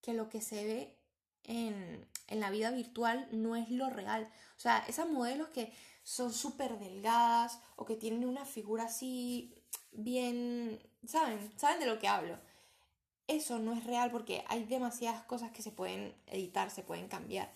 que 0.00 0.14
lo 0.14 0.28
que 0.28 0.40
se 0.40 0.64
ve 0.64 0.97
en, 1.44 2.06
en 2.28 2.40
la 2.40 2.50
vida 2.50 2.70
virtual 2.70 3.28
no 3.32 3.56
es 3.56 3.70
lo 3.70 3.90
real. 3.90 4.30
O 4.56 4.60
sea, 4.60 4.84
esas 4.88 5.08
modelos 5.08 5.48
que 5.48 5.72
son 6.02 6.32
súper 6.32 6.78
delgadas 6.78 7.60
o 7.76 7.84
que 7.84 7.96
tienen 7.96 8.24
una 8.24 8.44
figura 8.44 8.84
así 8.84 9.54
bien, 9.92 10.80
¿saben? 11.06 11.52
¿Saben 11.58 11.80
de 11.80 11.86
lo 11.86 11.98
que 11.98 12.08
hablo? 12.08 12.38
Eso 13.26 13.58
no 13.58 13.74
es 13.74 13.84
real 13.84 14.10
porque 14.10 14.44
hay 14.48 14.64
demasiadas 14.64 15.22
cosas 15.24 15.52
que 15.52 15.62
se 15.62 15.70
pueden 15.70 16.14
editar, 16.26 16.70
se 16.70 16.82
pueden 16.82 17.08
cambiar. 17.08 17.52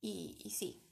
Y, 0.00 0.36
y 0.42 0.50
sí, 0.50 0.82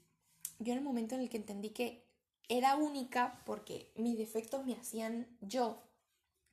yo 0.59 0.71
en 0.71 0.79
el 0.79 0.83
momento 0.83 1.15
en 1.15 1.21
el 1.21 1.29
que 1.29 1.37
entendí 1.37 1.71
que 1.71 2.07
era 2.47 2.75
única 2.75 3.41
porque 3.45 3.91
mis 3.95 4.17
defectos 4.17 4.65
me 4.65 4.73
hacían 4.73 5.27
yo 5.41 5.81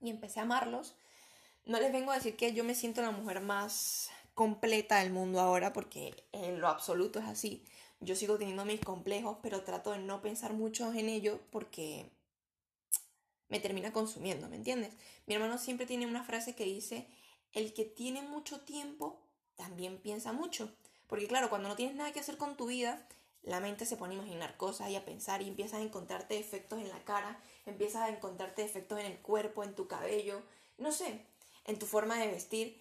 y 0.01 0.11
empecé 0.11 0.41
a 0.41 0.45
amarlos, 0.45 0.95
no 1.65 1.79
les 1.79 1.93
vengo 1.93 2.11
a 2.11 2.15
decir 2.15 2.37
que 2.37 2.53
yo 2.53 2.65
me 2.65 2.75
siento 2.75 3.03
la 3.03 3.11
mujer 3.11 3.41
más 3.41 4.11
completa 4.39 5.01
del 5.01 5.11
mundo 5.11 5.41
ahora 5.41 5.73
porque 5.73 6.15
en 6.31 6.61
lo 6.61 6.69
absoluto 6.69 7.19
es 7.19 7.27
así 7.27 7.65
yo 8.01 8.15
sigo 8.15 8.39
teniendo 8.39 8.65
mis 8.65 8.81
complejos, 8.81 9.39
pero 9.43 9.63
trato 9.63 9.93
de 9.93 9.99
no 9.99 10.23
pensar 10.23 10.53
mucho 10.53 10.93
en 10.93 11.09
ello 11.09 11.41
porque 11.51 12.11
me 13.49 13.61
termina 13.61 13.93
consumiendo, 13.93 14.49
¿me 14.49 14.57
entiendes? 14.57 14.95
Mi 15.27 15.35
hermano 15.35 15.59
siempre 15.59 15.87
tiene 15.87 16.07
una 16.07 16.23
frase 16.23 16.55
que 16.55 16.65
dice, 16.65 17.09
el 17.53 17.73
que 17.73 17.85
tiene 17.85 18.23
mucho 18.23 18.61
tiempo 18.61 19.21
también 19.57 19.99
piensa 19.99 20.33
mucho. 20.33 20.73
Porque 21.09 21.27
claro, 21.27 21.49
cuando 21.49 21.69
no 21.69 21.77
tienes 21.77 21.97
nada 21.97 22.13
que 22.13 22.21
hacer 22.21 22.37
con 22.37 22.57
tu 22.57 22.67
vida, 22.67 23.05
la 23.43 23.61
mente 23.61 23.87
se 23.87 23.97
pone 23.97 24.15
a 24.15 24.19
imaginar 24.19 24.57
cosas 24.57 24.91
y 24.91 24.97
a 24.97 25.05
pensar 25.05 25.43
y 25.43 25.49
empiezas 25.49 25.81
a 25.81 25.83
encontrarte 25.83 26.35
defectos 26.35 26.79
en 26.81 26.91
la 26.91 27.03
cara, 27.05 27.41
empiezas 27.67 28.03
a 28.03 28.11
encontrarte 28.11 28.63
defectos 28.63 29.01
en 29.01 29.07
el 29.07 29.19
cuerpo, 29.19 29.65
en 29.65 29.75
tu 29.75 29.89
cabello, 29.89 30.43
no 30.77 30.93
sé, 30.93 31.25
en 31.65 31.79
tu 31.79 31.87
forma 31.87 32.19
de 32.19 32.29
vestir. 32.29 32.81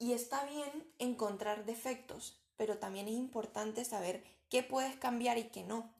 Y 0.00 0.14
está 0.14 0.46
bien 0.46 0.90
encontrar 0.98 1.66
defectos, 1.66 2.42
pero 2.56 2.78
también 2.78 3.06
es 3.06 3.14
importante 3.14 3.84
saber 3.84 4.24
qué 4.48 4.62
puedes 4.62 4.96
cambiar 4.96 5.36
y 5.36 5.50
qué 5.50 5.62
no. 5.62 5.94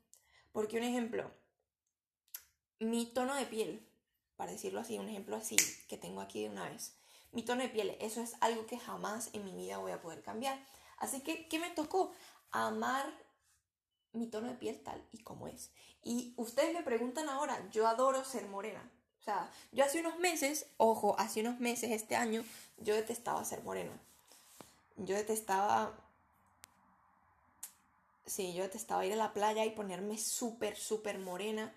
Porque 0.52 0.78
un 0.78 0.84
ejemplo, 0.84 1.30
mi 2.78 3.04
tono 3.04 3.34
de 3.34 3.44
piel, 3.44 3.86
para 4.36 4.52
decirlo 4.52 4.80
así, 4.80 4.98
un 4.98 5.10
ejemplo 5.10 5.36
así 5.36 5.56
que 5.86 5.98
tengo 5.98 6.22
aquí 6.22 6.42
de 6.42 6.48
una 6.48 6.70
vez. 6.70 6.96
Mi 7.32 7.42
tono 7.42 7.62
de 7.62 7.68
piel, 7.68 7.94
eso 8.00 8.22
es 8.22 8.36
algo 8.40 8.64
que 8.64 8.78
jamás 8.78 9.28
en 9.34 9.44
mi 9.44 9.54
vida 9.54 9.76
voy 9.76 9.92
a 9.92 10.00
poder 10.00 10.22
cambiar. 10.22 10.58
Así 10.96 11.20
que, 11.20 11.46
¿qué 11.48 11.58
me 11.58 11.68
tocó? 11.68 12.10
Amar 12.52 13.04
mi 14.12 14.28
tono 14.28 14.48
de 14.48 14.54
piel 14.54 14.82
tal 14.82 15.06
y 15.12 15.18
como 15.22 15.46
es. 15.46 15.72
Y 16.02 16.32
ustedes 16.38 16.72
me 16.72 16.82
preguntan 16.82 17.28
ahora, 17.28 17.68
yo 17.70 17.86
adoro 17.86 18.24
ser 18.24 18.48
morena. 18.48 18.90
O 19.20 19.22
sea, 19.22 19.52
yo 19.72 19.84
hace 19.84 20.00
unos 20.00 20.18
meses, 20.18 20.66
ojo, 20.78 21.14
hace 21.18 21.42
unos 21.42 21.60
meses 21.60 21.90
este 21.90 22.16
año, 22.16 22.42
yo 22.80 22.94
detestaba 22.94 23.44
ser 23.44 23.62
morena. 23.62 23.98
Yo 24.96 25.14
detestaba... 25.14 25.96
Sí, 28.26 28.54
yo 28.54 28.62
detestaba 28.62 29.06
ir 29.06 29.12
a 29.12 29.16
la 29.16 29.32
playa 29.32 29.64
y 29.64 29.70
ponerme 29.70 30.18
súper, 30.18 30.76
súper 30.76 31.18
morena 31.18 31.72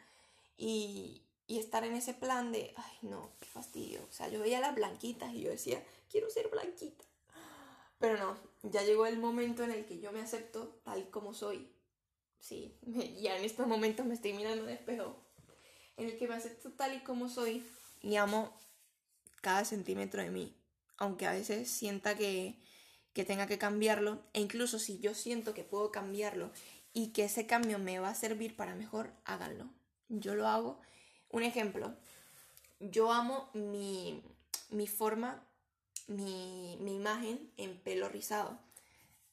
y, 0.57 1.23
y 1.47 1.59
estar 1.59 1.83
en 1.83 1.95
ese 1.95 2.13
plan 2.13 2.51
de, 2.51 2.73
ay 2.77 2.97
no, 3.01 3.31
qué 3.39 3.47
fastidio. 3.47 4.01
O 4.09 4.13
sea, 4.13 4.27
yo 4.27 4.39
veía 4.39 4.59
las 4.59 4.75
blanquitas 4.75 5.33
y 5.33 5.41
yo 5.41 5.49
decía, 5.49 5.83
quiero 6.11 6.29
ser 6.29 6.49
blanquita. 6.49 7.03
Pero 7.99 8.17
no, 8.17 8.37
ya 8.63 8.83
llegó 8.83 9.05
el 9.05 9.17
momento 9.17 9.63
en 9.63 9.71
el 9.71 9.85
que 9.85 9.99
yo 9.99 10.11
me 10.11 10.21
acepto 10.21 10.79
tal 10.83 11.09
como 11.09 11.33
soy. 11.33 11.71
Sí, 12.39 12.77
ya 13.21 13.37
en 13.37 13.45
estos 13.45 13.65
momentos 13.65 14.05
me 14.05 14.13
estoy 14.13 14.33
mirando 14.33 14.63
en 14.63 14.75
espejo. 14.75 15.15
En 15.97 16.09
el 16.09 16.17
que 16.17 16.27
me 16.27 16.35
acepto 16.35 16.71
tal 16.71 16.93
y 16.95 16.99
como 16.99 17.29
soy 17.29 17.65
y 18.03 18.17
amo 18.17 18.51
cada 19.41 19.65
centímetro 19.65 20.21
de 20.21 20.29
mí. 20.29 20.53
Aunque 20.97 21.27
a 21.27 21.33
veces 21.33 21.69
sienta 21.69 22.15
que, 22.15 22.55
que 23.13 23.25
tenga 23.25 23.47
que 23.47 23.57
cambiarlo. 23.57 24.21
E 24.33 24.41
incluso 24.41 24.79
si 24.79 24.99
yo 24.99 25.13
siento 25.13 25.53
que 25.53 25.63
puedo 25.63 25.91
cambiarlo 25.91 26.51
y 26.93 27.07
que 27.07 27.25
ese 27.25 27.47
cambio 27.47 27.79
me 27.79 27.99
va 27.99 28.09
a 28.09 28.15
servir 28.15 28.55
para 28.55 28.75
mejor, 28.75 29.11
háganlo. 29.25 29.69
Yo 30.09 30.35
lo 30.35 30.47
hago. 30.47 30.79
Un 31.29 31.43
ejemplo. 31.43 31.95
Yo 32.79 33.11
amo 33.11 33.49
mi, 33.53 34.21
mi 34.69 34.87
forma 34.87 35.43
mi, 36.07 36.73
imagen 36.73 37.51
en 37.57 37.77
pelo 37.79 38.09
rizado. 38.09 38.59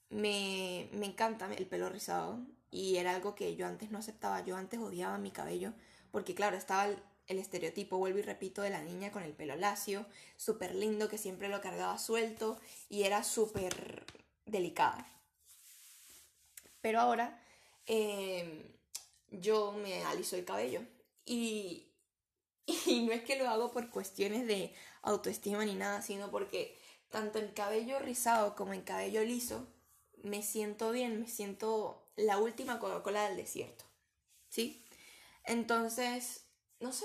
Me, 0.08 0.88
me 0.92 1.06
encanta 1.06 1.52
el 1.52 1.66
pelo 1.66 1.88
rizado 1.88 2.40
y 2.70 2.96
era 2.96 3.14
algo 3.14 3.34
que 3.34 3.54
yo 3.56 3.66
antes 3.66 3.90
no 3.90 3.98
aceptaba. 3.98 4.44
Yo 4.44 4.56
antes 4.56 4.80
odiaba 4.80 5.18
mi 5.18 5.30
cabello 5.30 5.72
porque 6.10 6.34
claro, 6.34 6.56
estaba 6.56 6.88
el, 7.30 7.38
estereotipo, 7.38 7.98
vuelvo 7.98 8.18
y 8.18 8.22
repito, 8.22 8.62
de 8.62 8.70
la 8.70 8.82
niña 8.82 9.12
con 9.12 9.22
el 9.22 9.32
pelo 9.32 9.56
lacio, 9.56 10.06
súper 10.36 10.74
lindo, 10.74 11.08
que 11.08 11.18
siempre 11.18 11.48
lo 11.48 11.60
cargaba 11.60 11.98
suelto 11.98 12.58
y 12.88 13.04
era 13.04 13.24
súper 13.24 14.04
delicada. 14.46 15.06
Pero 16.80 17.00
ahora 17.00 17.42
em, 17.86 18.62
yo 19.30 19.72
me 19.72 20.04
aliso 20.04 20.36
el 20.36 20.44
cabello 20.44 20.82
y, 21.24 21.86
y 22.86 23.02
no 23.02 23.12
es 23.12 23.22
que 23.22 23.36
lo 23.36 23.48
hago 23.48 23.70
por 23.70 23.90
cuestiones 23.90 24.46
de 24.46 24.74
autoestima 25.02 25.64
ni 25.64 25.74
nada, 25.74 26.02
sino 26.02 26.30
porque 26.30 26.78
tanto 27.10 27.38
en 27.38 27.52
cabello 27.52 27.98
rizado 27.98 28.54
como 28.54 28.72
en 28.72 28.82
cabello 28.82 29.22
liso 29.24 29.66
me 30.22 30.42
siento 30.42 30.92
bien, 30.92 31.20
me 31.20 31.28
siento 31.28 32.02
la 32.16 32.38
última 32.38 32.78
Coca-Cola 32.78 33.28
del 33.28 33.36
desierto. 33.36 33.84
¿Sí? 34.48 34.84
Entonces, 35.44 36.44
no 36.80 36.92
sé, 36.92 37.04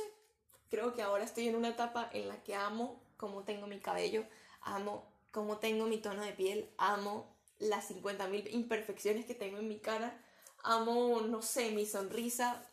creo 0.69 0.93
que 0.93 1.01
ahora 1.01 1.23
estoy 1.23 1.47
en 1.47 1.55
una 1.55 1.69
etapa 1.69 2.09
en 2.13 2.27
la 2.27 2.43
que 2.43 2.55
amo 2.55 3.01
cómo 3.17 3.43
tengo 3.43 3.67
mi 3.67 3.79
cabello, 3.79 4.25
amo 4.61 5.11
cómo 5.31 5.57
tengo 5.57 5.85
mi 5.85 5.97
tono 5.97 6.23
de 6.23 6.33
piel, 6.33 6.69
amo 6.77 7.35
las 7.59 7.89
50.000 7.89 8.51
imperfecciones 8.51 9.25
que 9.25 9.35
tengo 9.35 9.57
en 9.57 9.67
mi 9.67 9.79
cara, 9.79 10.21
amo, 10.63 11.21
no 11.21 11.41
sé, 11.41 11.71
mi 11.71 11.85
sonrisa, 11.85 12.65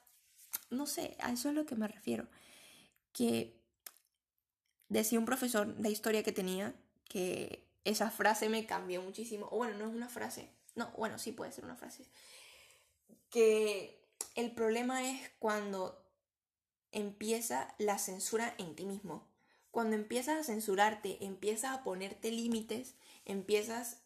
no 0.71 0.87
sé, 0.87 1.17
a 1.21 1.33
eso 1.33 1.49
es 1.49 1.53
a 1.55 1.61
lo 1.61 1.67
que 1.67 1.77
me 1.77 1.89
refiero. 1.89 2.27
Que 3.13 3.61
decía 4.89 5.19
un 5.19 5.25
profesor 5.25 5.75
de 5.75 5.91
historia 5.91 6.23
que 6.23 6.33
tenía 6.33 6.75
que 7.09 7.67
esa 7.85 8.11
frase 8.11 8.49
me 8.49 8.67
cambió 8.67 9.03
muchísimo. 9.03 9.49
O 9.51 9.59
bueno, 9.59 9.77
no 9.77 9.89
es 9.89 9.95
una 9.95 10.09
frase. 10.09 10.49
No, 10.75 10.91
bueno, 10.97 11.19
sí 11.19 11.33
puede 11.33 11.53
ser 11.53 11.65
una 11.65 11.77
frase. 11.77 12.05
Que 13.31 14.03
el 14.35 14.53
problema 14.53 15.09
es 15.09 15.31
cuando 15.39 16.02
empieza 16.93 17.75
la 17.79 17.99
censura 17.99 18.55
en 18.59 18.75
ti 18.75 18.85
mismo. 18.85 19.27
Cuando 19.71 19.97
empiezas 19.97 20.39
a 20.39 20.45
censurarte, 20.45 21.25
empiezas 21.25 21.73
a 21.73 21.83
ponerte 21.83 22.31
límites, 22.31 22.95
empiezas 23.25 23.99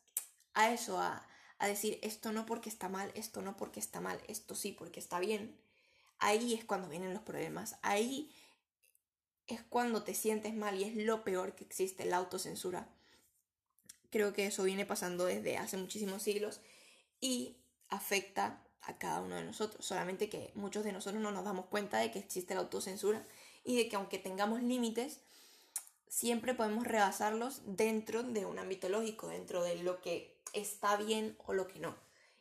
a 0.54 0.72
eso, 0.72 1.00
a, 1.00 1.28
a 1.58 1.66
decir 1.66 1.98
esto 2.02 2.32
no 2.32 2.46
porque 2.46 2.68
está 2.68 2.88
mal, 2.88 3.10
esto 3.14 3.42
no 3.42 3.56
porque 3.56 3.80
está 3.80 4.00
mal, 4.00 4.20
esto 4.28 4.54
sí 4.54 4.72
porque 4.72 5.00
está 5.00 5.18
bien. 5.18 5.56
Ahí 6.18 6.54
es 6.54 6.64
cuando 6.64 6.88
vienen 6.88 7.12
los 7.12 7.22
problemas. 7.22 7.76
Ahí 7.82 8.32
es 9.46 9.62
cuando 9.62 10.02
te 10.02 10.14
sientes 10.14 10.54
mal 10.54 10.80
y 10.80 10.84
es 10.84 10.96
lo 10.96 11.24
peor 11.24 11.54
que 11.54 11.64
existe, 11.64 12.04
la 12.04 12.16
autocensura. 12.16 12.88
Creo 14.10 14.32
que 14.32 14.46
eso 14.46 14.62
viene 14.62 14.86
pasando 14.86 15.24
desde 15.26 15.56
hace 15.56 15.76
muchísimos 15.76 16.22
siglos 16.22 16.60
y 17.20 17.56
afecta 17.88 18.65
a 18.86 18.98
cada 18.98 19.20
uno 19.20 19.36
de 19.36 19.44
nosotros. 19.44 19.84
Solamente 19.84 20.28
que 20.28 20.52
muchos 20.54 20.84
de 20.84 20.92
nosotros 20.92 21.22
no 21.22 21.30
nos 21.30 21.44
damos 21.44 21.66
cuenta 21.66 21.98
de 21.98 22.10
que 22.10 22.18
existe 22.18 22.54
la 22.54 22.60
autocensura 22.60 23.24
y 23.64 23.76
de 23.76 23.88
que 23.88 23.96
aunque 23.96 24.18
tengamos 24.18 24.62
límites, 24.62 25.20
siempre 26.08 26.54
podemos 26.54 26.86
rebasarlos 26.86 27.62
dentro 27.66 28.22
de 28.22 28.46
un 28.46 28.58
ámbito 28.58 28.88
lógico, 28.88 29.28
dentro 29.28 29.62
de 29.62 29.76
lo 29.82 30.00
que 30.00 30.36
está 30.52 30.96
bien 30.96 31.36
o 31.44 31.52
lo 31.52 31.66
que 31.66 31.80
no. 31.80 31.94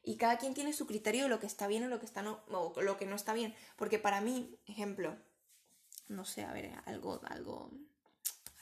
Y 0.03 0.17
cada 0.17 0.37
quien 0.37 0.53
tiene 0.53 0.71
su 0.71 0.85
criterio 0.85 1.23
de 1.23 1.29
lo 1.29 1.39
que 1.39 1.47
está 1.47 1.67
bien 1.67 1.83
o 1.83 1.87
lo 1.87 1.99
que, 1.99 2.05
está 2.05 2.21
no, 2.21 2.43
o 2.49 2.81
lo 2.81 2.97
que 2.97 3.07
no 3.07 3.15
está 3.15 3.33
bien. 3.33 3.55
Porque 3.75 3.97
para 3.97 4.21
mí, 4.21 4.55
ejemplo, 4.67 5.17
no 6.07 6.25
sé, 6.25 6.43
a 6.43 6.53
ver, 6.53 6.71
algo, 6.85 7.19
algo, 7.25 7.71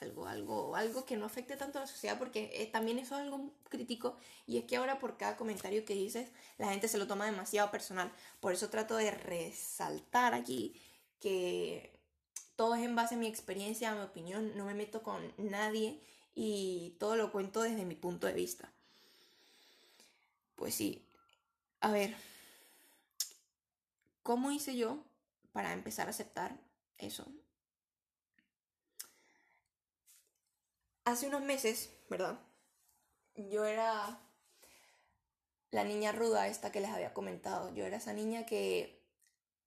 algo, 0.02 0.28
algo, 0.28 0.76
algo 0.76 1.06
que 1.06 1.18
no 1.18 1.26
afecte 1.26 1.56
tanto 1.56 1.78
a 1.78 1.82
la 1.82 1.88
sociedad, 1.88 2.18
porque 2.18 2.52
eh, 2.54 2.68
también 2.68 3.00
eso 3.00 3.16
es 3.16 3.22
algo 3.22 3.52
crítico, 3.70 4.18
y 4.48 4.58
es 4.58 4.66
que 4.66 4.78
ahora 4.78 5.00
por 5.00 5.18
cada 5.18 5.38
comentario 5.38 5.86
que 5.86 5.94
dices, 5.94 6.30
la 6.58 6.70
gente 6.70 6.88
se 6.88 6.98
lo 6.98 7.08
toma 7.08 7.26
demasiado 7.26 7.72
personal. 7.72 8.12
Por 8.40 8.54
eso 8.54 8.70
trato 8.70 8.96
de 8.98 9.12
resaltar 9.12 10.34
aquí 10.34 10.80
que 11.20 11.98
todo 12.56 12.76
es 12.76 12.84
en 12.84 12.96
base 12.96 13.16
a 13.16 13.18
mi 13.18 13.28
experiencia, 13.28 13.92
a 13.92 13.96
mi 13.96 14.02
opinión, 14.02 14.56
no 14.58 14.66
me 14.66 14.74
meto 14.74 15.04
con 15.04 15.34
nadie 15.38 16.00
y 16.36 16.96
todo 17.00 17.16
lo 17.16 17.32
cuento 17.32 17.62
desde 17.62 17.86
mi 17.86 17.96
punto 17.96 18.28
de 18.28 18.34
vista. 18.34 18.72
Pues 20.56 20.76
sí, 20.76 21.06
a 21.82 21.92
ver, 21.92 22.16
¿cómo 24.22 24.52
hice 24.52 24.76
yo 24.76 25.04
para 25.54 25.72
empezar 25.72 26.08
a 26.08 26.10
aceptar 26.10 26.58
eso. 26.98 27.26
Hace 31.06 31.28
unos 31.28 31.42
meses, 31.42 31.92
¿verdad? 32.10 32.40
Yo 33.36 33.66
era 33.66 34.22
la 35.72 35.84
niña 35.84 36.12
ruda 36.12 36.48
esta 36.48 36.72
que 36.72 36.80
les 36.80 36.92
había 36.92 37.14
comentado. 37.14 37.74
Yo 37.74 37.86
era 37.86 37.98
esa 37.98 38.14
niña 38.14 38.46
que... 38.46 39.04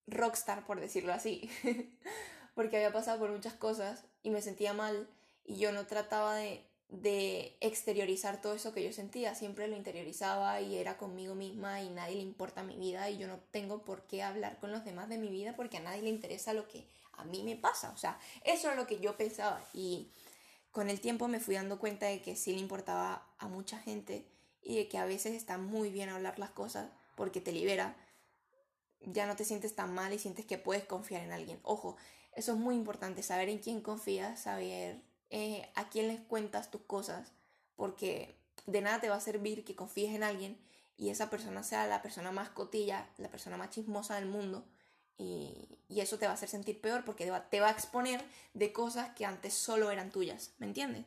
rockstar, 0.07 0.65
por 0.65 0.81
decirlo 0.81 1.13
así. 1.13 1.51
Porque 2.55 2.77
había 2.77 2.93
pasado 2.93 3.19
por 3.19 3.31
muchas 3.31 3.55
cosas 3.55 4.05
y 4.23 4.31
me 4.31 4.41
sentía 4.41 4.73
mal 4.73 5.09
y 5.45 5.59
yo 5.59 5.73
no 5.73 5.87
trataba 5.87 6.37
de, 6.37 6.65
exteriorizar 7.61 8.41
todo 8.41 8.55
eso 8.55 8.73
que 8.73 8.83
yo 8.83 8.93
sentía. 8.93 9.35
Siempre 9.35 9.69
lo 9.69 9.77
interiorizaba 9.77 10.61
y 10.61 10.77
era 10.79 10.97
conmigo 10.97 11.35
misma 11.35 11.83
y 11.83 11.91
nadie 11.91 12.17
le 12.17 12.23
importa 12.23 12.63
mi 12.63 12.77
vida 12.77 13.11
y 13.11 13.19
yo 13.19 13.27
no 13.29 13.41
tengo 13.51 13.85
por 13.85 14.07
qué 14.07 14.23
hablar 14.23 14.59
con 14.59 14.73
los 14.73 14.85
demás 14.85 15.09
de 15.09 15.19
mi 15.19 15.29
vida 15.29 15.55
porque 15.55 15.77
a 15.77 15.81
nadie 15.81 16.03
le 16.03 16.09
interesa 16.09 16.55
lo 16.55 16.67
que 16.67 16.87
a 17.13 17.25
mí 17.25 17.43
me 17.43 17.57
pasa. 17.57 17.91
O 17.91 17.99
sea, 17.99 18.19
eso 18.45 18.71
es 18.71 18.77
lo 18.77 18.87
que 18.87 19.01
yo 19.01 19.17
pensaba. 19.17 19.63
Y 19.75 20.13
con 20.77 20.91
el 20.91 21.01
tiempo 21.01 21.27
me 21.27 21.41
fui 21.41 21.55
dando 21.55 21.79
cuenta 21.79 22.05
de 22.05 22.21
que 22.21 22.37
sí 22.37 22.53
le 22.53 22.59
importaba 22.59 23.27
a 23.39 23.49
mucha 23.49 23.79
gente 23.79 24.29
y 24.61 24.77
de 24.77 24.89
que 24.89 24.99
a 24.99 25.07
veces 25.07 25.33
está 25.33 25.57
muy 25.57 25.89
bien 25.89 26.11
hablar 26.11 26.39
las 26.39 26.51
cosas 26.51 26.91
porque 27.15 27.41
te 27.41 27.51
libera. 27.51 27.97
Ya 29.01 29.25
no 29.25 29.37
te 29.37 29.47
sientes 29.47 29.75
tan 29.75 29.95
mal 29.95 30.13
y 30.13 30.19
sientes 30.19 30.45
que 30.45 30.59
puedes 30.59 30.85
confiar 30.85 31.23
en 31.23 31.33
alguien. 31.33 31.61
Ojo, 31.63 31.97
eso 32.33 32.53
es 32.53 32.59
muy 32.59 32.75
importante, 32.75 33.23
saber 33.23 33.49
en 33.49 33.57
quién 33.57 33.81
confías, 33.81 34.39
saber 34.39 35.01
eh, 35.31 35.67
a 35.77 35.89
quién 35.89 36.09
les 36.09 36.21
cuentas 36.21 36.71
tus 36.71 36.83
cosas, 36.83 37.33
porque 37.75 38.37
de 38.67 38.83
nada 38.83 39.01
te 39.01 39.09
va 39.09 39.17
a 39.17 39.21
servir 39.21 39.65
que 39.65 39.77
confíes 39.77 40.15
en 40.15 40.25
alguien 40.25 40.61
y 40.99 41.09
esa 41.09 41.31
persona 41.31 41.63
sea 41.63 41.87
la 41.87 42.03
persona 42.03 42.33
más 42.33 42.51
cotilla, 42.51 43.09
la 43.17 43.31
persona 43.31 43.57
más 43.57 43.71
chismosa 43.71 44.17
del 44.17 44.27
mundo 44.27 44.67
y, 45.19 45.69
eso 45.89 46.19
te 46.19 46.27
va 46.27 46.33
a 46.33 46.35
hacer 46.35 46.49
sentir 46.51 46.81
peor 46.81 47.05
porque 47.05 47.25
te 47.25 47.61
va, 47.61 47.69
a 47.69 47.71
exponer 47.71 48.23
de 48.53 48.73
cosas 48.73 49.15
que 49.15 49.25
antes 49.25 49.55
solo 49.55 49.91
eran 49.91 50.11
tuyas, 50.11 50.53
¿me 50.59 50.67
entiendes? 50.67 51.07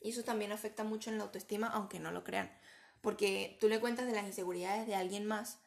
Y 0.00 0.10
eso 0.10 0.22
también 0.22 0.52
afecta 0.52 0.84
mucho 0.84 1.10
en 1.10 1.18
la 1.18 1.24
autoestima, 1.24 1.66
aunque 1.66 1.98
no 1.98 2.12
lo 2.12 2.22
crean. 2.22 2.50
Porque 3.00 3.56
tú 3.60 3.68
le 3.68 3.80
cuentas 3.80 4.06
de 4.06 4.12
las 4.12 4.24
inseguridades 4.24 4.86
de 4.86 4.94
alguien 4.94 5.26
más 5.26 5.58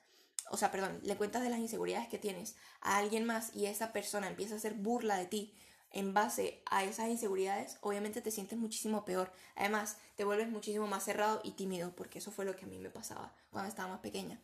o 0.50 0.58
sea, 0.58 0.72
perdón, 0.72 1.00
le 1.04 1.16
cuentas 1.16 1.44
de 1.44 1.50
las 1.50 1.60
inseguridades 1.60 2.10
que 2.10 2.18
tienes 2.18 2.56
a 2.82 2.98
alguien 2.98 3.26
más 3.26 3.56
y 3.56 3.68
esa 3.68 3.94
persona 3.94 4.28
empieza 4.28 4.54
a 4.54 4.58
hacer 4.58 4.74
burla 4.74 5.18
de 5.18 5.26
ti 5.26 5.54
en 5.92 6.14
base 6.14 6.62
a 6.66 6.84
esas 6.84 7.10
inseguridades, 7.10 7.78
obviamente 7.82 8.22
te 8.22 8.32
sientes 8.32 8.58
muchísimo 8.58 9.04
peor. 9.04 9.32
Además, 9.56 9.98
te 10.16 10.24
vuelves 10.24 10.50
muchísimo 10.50 10.88
más 10.88 11.04
cerrado 11.04 11.42
y 11.44 11.52
tímido, 11.52 11.94
porque 11.96 12.20
eso 12.20 12.32
fue 12.32 12.46
lo 12.46 12.56
que 12.56 12.66
a 12.66 12.68
mí 12.68 12.80
me 12.80 12.90
pasaba 12.90 13.34
cuando 13.50 13.70
estaba 13.70 13.90
más 13.90 14.00
pequeña, 14.00 14.40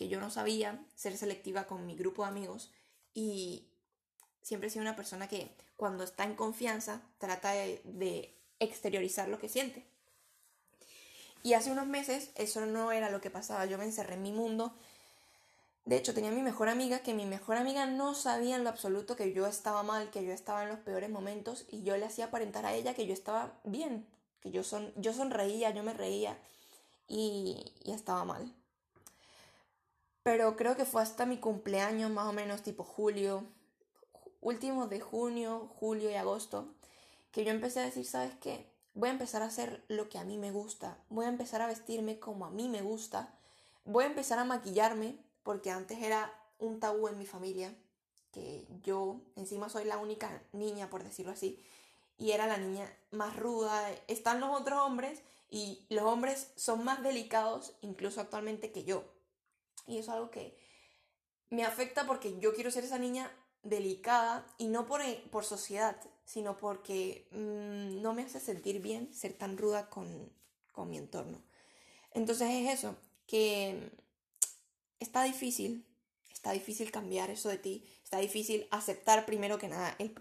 que 0.00 0.08
yo 0.08 0.18
no 0.18 0.30
sabía 0.30 0.82
ser 0.96 1.14
selectiva 1.18 1.66
con 1.66 1.84
mi 1.84 1.94
grupo 1.94 2.22
de 2.22 2.30
amigos 2.30 2.70
y 3.12 3.68
siempre 4.40 4.68
he 4.68 4.70
sido 4.70 4.80
una 4.80 4.96
persona 4.96 5.28
que 5.28 5.54
cuando 5.76 6.04
está 6.04 6.24
en 6.24 6.36
confianza 6.36 7.02
trata 7.18 7.52
de, 7.52 8.34
exteriorizar 8.60 9.28
lo 9.28 9.38
que 9.38 9.50
siente. 9.50 9.84
Y 11.42 11.52
hace 11.52 11.70
unos 11.70 11.86
meses 11.86 12.30
eso 12.34 12.64
no 12.64 12.92
era 12.92 13.10
lo 13.10 13.20
que 13.20 13.28
pasaba, 13.28 13.66
yo 13.66 13.76
me 13.76 13.84
encerré 13.84 14.14
en 14.14 14.22
mi 14.22 14.32
mundo. 14.32 14.72
De 15.84 15.98
hecho, 15.98 16.14
tenía 16.14 16.30
mi 16.30 16.40
mejor 16.40 16.70
amiga, 16.70 17.00
que 17.00 17.12
mi 17.12 17.26
mejor 17.26 17.58
amiga 17.58 17.84
no 17.84 18.14
sabía 18.14 18.56
en 18.56 18.64
lo 18.64 18.70
absoluto 18.70 19.16
que 19.16 19.34
yo 19.34 19.46
estaba 19.46 19.82
mal, 19.82 20.10
que 20.10 20.24
yo 20.24 20.32
estaba 20.32 20.62
en 20.62 20.70
los 20.70 20.78
peores 20.78 21.10
momentos, 21.10 21.66
y 21.70 21.82
yo 21.82 21.98
le 21.98 22.06
hacía 22.06 22.26
aparentar 22.26 22.64
a 22.64 22.72
ella 22.72 22.94
que 22.94 23.06
yo 23.06 23.12
estaba 23.12 23.52
bien, 23.64 24.06
que 24.40 24.50
yo, 24.50 24.64
son, 24.64 24.94
yo 24.96 25.12
sonreía, 25.12 25.72
yo 25.72 25.82
me 25.82 25.92
reía, 25.92 26.38
y 27.06 27.74
estaba 27.84 28.24
mal. 28.24 28.54
Pero 30.22 30.56
creo 30.56 30.76
que 30.76 30.84
fue 30.84 31.02
hasta 31.02 31.26
mi 31.26 31.38
cumpleaños, 31.38 32.10
más 32.10 32.26
o 32.26 32.32
menos 32.32 32.62
tipo 32.62 32.84
julio, 32.84 33.44
últimos 34.40 34.90
de 34.90 35.00
junio, 35.00 35.70
julio 35.78 36.10
y 36.10 36.14
agosto, 36.14 36.68
que 37.32 37.44
yo 37.44 37.50
empecé 37.50 37.80
a 37.80 37.84
decir, 37.84 38.06
¿sabes 38.06 38.34
qué? 38.40 38.66
Voy 38.94 39.08
a 39.08 39.12
empezar 39.12 39.42
a 39.42 39.46
hacer 39.46 39.84
lo 39.88 40.08
que 40.08 40.18
a 40.18 40.24
mí 40.24 40.36
me 40.36 40.50
gusta, 40.50 40.98
voy 41.08 41.26
a 41.26 41.28
empezar 41.28 41.62
a 41.62 41.66
vestirme 41.66 42.18
como 42.18 42.44
a 42.44 42.50
mí 42.50 42.68
me 42.68 42.82
gusta, 42.82 43.32
voy 43.84 44.04
a 44.04 44.08
empezar 44.08 44.38
a 44.38 44.44
maquillarme, 44.44 45.16
porque 45.42 45.70
antes 45.70 46.02
era 46.02 46.32
un 46.58 46.80
tabú 46.80 47.08
en 47.08 47.18
mi 47.18 47.26
familia, 47.26 47.74
que 48.32 48.66
yo 48.82 49.20
encima 49.36 49.68
soy 49.68 49.84
la 49.84 49.98
única 49.98 50.42
niña, 50.52 50.90
por 50.90 51.02
decirlo 51.02 51.32
así, 51.32 51.64
y 52.18 52.32
era 52.32 52.46
la 52.46 52.58
niña 52.58 52.92
más 53.10 53.36
ruda. 53.36 53.90
Están 54.06 54.40
los 54.40 54.50
otros 54.50 54.78
hombres 54.80 55.22
y 55.50 55.86
los 55.88 56.04
hombres 56.04 56.52
son 56.56 56.84
más 56.84 57.02
delicados 57.02 57.72
incluso 57.80 58.20
actualmente 58.20 58.70
que 58.70 58.84
yo. 58.84 59.04
Y 59.86 59.98
eso 59.98 60.10
es 60.10 60.16
algo 60.16 60.30
que 60.30 60.56
me 61.50 61.64
afecta 61.64 62.06
porque 62.06 62.38
yo 62.38 62.54
quiero 62.54 62.70
ser 62.70 62.84
esa 62.84 62.98
niña 62.98 63.30
delicada 63.62 64.46
y 64.58 64.68
no 64.68 64.86
por, 64.86 65.02
eh, 65.02 65.22
por 65.30 65.44
sociedad, 65.44 65.96
sino 66.24 66.56
porque 66.56 67.28
mm, 67.32 68.00
no 68.00 68.14
me 68.14 68.22
hace 68.22 68.40
sentir 68.40 68.80
bien 68.80 69.12
ser 69.12 69.34
tan 69.34 69.58
ruda 69.58 69.90
con, 69.90 70.32
con 70.72 70.88
mi 70.88 70.96
entorno. 70.96 71.42
Entonces 72.12 72.48
es 72.50 72.78
eso, 72.78 72.96
que 73.26 73.90
está 74.98 75.22
difícil, 75.24 75.86
está 76.32 76.52
difícil 76.52 76.90
cambiar 76.90 77.30
eso 77.30 77.48
de 77.48 77.58
ti, 77.58 77.84
está 78.02 78.18
difícil 78.18 78.66
aceptar 78.70 79.26
primero 79.26 79.58
que 79.58 79.68
nada. 79.68 79.94
El 79.98 80.14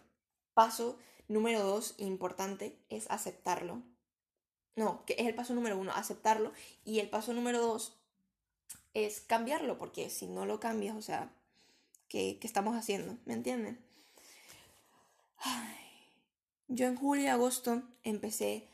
paso 0.54 0.98
número 1.28 1.64
dos 1.64 1.96
importante 1.98 2.78
es 2.90 3.10
aceptarlo. 3.10 3.82
No, 4.76 5.04
que 5.06 5.16
es 5.18 5.28
el 5.28 5.36
paso 5.36 5.54
número 5.54 5.78
uno, 5.78 5.92
aceptarlo. 5.94 6.54
Y 6.86 7.00
el 7.00 7.10
paso 7.10 7.34
número 7.34 7.60
dos 7.60 7.99
es 8.94 9.22
cambiarlo, 9.22 9.78
porque 9.78 10.10
si 10.10 10.28
no 10.28 10.46
lo 10.46 10.60
cambias, 10.60 10.96
o 10.96 11.02
sea, 11.02 11.32
que, 12.08 12.40
estamos 12.42 12.76
haciendo, 12.76 13.18
¿me 13.26 13.34
entienden? 13.34 13.80
Yo 16.68 16.86
en 16.86 16.98
julio 16.98 17.26
y 17.26 17.28
agosto 17.28 17.82
empecé 18.04 18.68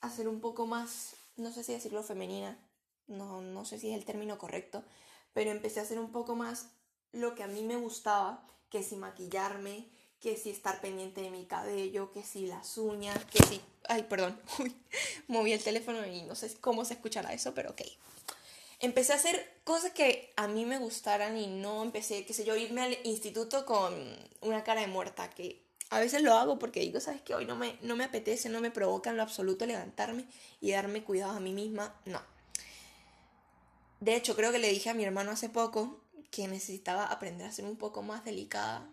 a 0.00 0.10
ser 0.10 0.28
un 0.28 0.40
poco 0.40 0.66
más, 0.66 1.14
no 1.36 1.50
sé 1.52 1.64
si 1.64 1.72
decirlo 1.72 2.02
femenina, 2.02 2.58
no, 3.06 3.40
no 3.40 3.64
sé 3.64 3.78
si 3.78 3.90
es 3.90 3.96
el 3.96 4.04
término 4.04 4.38
correcto, 4.38 4.84
pero 5.32 5.50
empecé 5.50 5.80
a 5.80 5.84
hacer 5.84 5.98
un 5.98 6.12
poco 6.12 6.34
más 6.34 6.68
lo 7.12 7.34
que 7.34 7.42
a 7.42 7.46
mí 7.46 7.62
me 7.62 7.76
gustaba, 7.76 8.46
que 8.68 8.82
si 8.82 8.96
maquillarme, 8.96 9.88
que 10.20 10.36
si 10.36 10.50
estar 10.50 10.80
pendiente 10.80 11.22
de 11.22 11.30
mi 11.30 11.46
cabello, 11.46 12.12
que 12.12 12.22
si 12.22 12.46
las 12.46 12.76
uñas, 12.76 13.24
que 13.26 13.42
si... 13.46 13.60
Ay, 13.88 14.02
perdón, 14.04 14.38
Uy, 14.58 14.74
moví 15.28 15.52
el 15.52 15.62
teléfono 15.62 16.04
y 16.06 16.22
no 16.22 16.34
sé 16.34 16.54
cómo 16.60 16.84
se 16.84 16.94
escuchará 16.94 17.32
eso, 17.32 17.54
pero 17.54 17.70
ok 17.70 17.82
empecé 18.84 19.12
a 19.12 19.16
hacer 19.16 19.60
cosas 19.64 19.92
que 19.92 20.32
a 20.36 20.46
mí 20.46 20.64
me 20.64 20.78
gustaran 20.78 21.36
y 21.36 21.46
no 21.46 21.82
empecé, 21.82 22.24
qué 22.24 22.34
sé 22.34 22.44
yo, 22.44 22.56
irme 22.56 22.82
al 22.82 22.98
instituto 23.04 23.64
con 23.64 23.94
una 24.42 24.62
cara 24.62 24.82
de 24.82 24.86
muerta, 24.86 25.30
que 25.30 25.64
a 25.90 26.00
veces 26.00 26.22
lo 26.22 26.34
hago 26.34 26.58
porque 26.58 26.80
digo, 26.80 27.00
sabes 27.00 27.22
que 27.22 27.34
hoy 27.34 27.46
no 27.46 27.56
me, 27.56 27.78
no 27.82 27.96
me 27.96 28.04
apetece, 28.04 28.48
no 28.48 28.60
me 28.60 28.70
provoca 28.70 29.10
en 29.10 29.16
lo 29.16 29.22
absoluto 29.22 29.66
levantarme 29.66 30.26
y 30.60 30.72
darme 30.72 31.02
cuidado 31.02 31.36
a 31.36 31.40
mí 31.40 31.52
misma, 31.52 31.94
no. 32.04 32.20
De 34.00 34.16
hecho, 34.16 34.36
creo 34.36 34.52
que 34.52 34.58
le 34.58 34.68
dije 34.68 34.90
a 34.90 34.94
mi 34.94 35.04
hermano 35.04 35.30
hace 35.30 35.48
poco 35.48 36.00
que 36.30 36.46
necesitaba 36.48 37.06
aprender 37.06 37.46
a 37.46 37.52
ser 37.52 37.64
un 37.64 37.76
poco 37.76 38.02
más 38.02 38.24
delicada, 38.24 38.90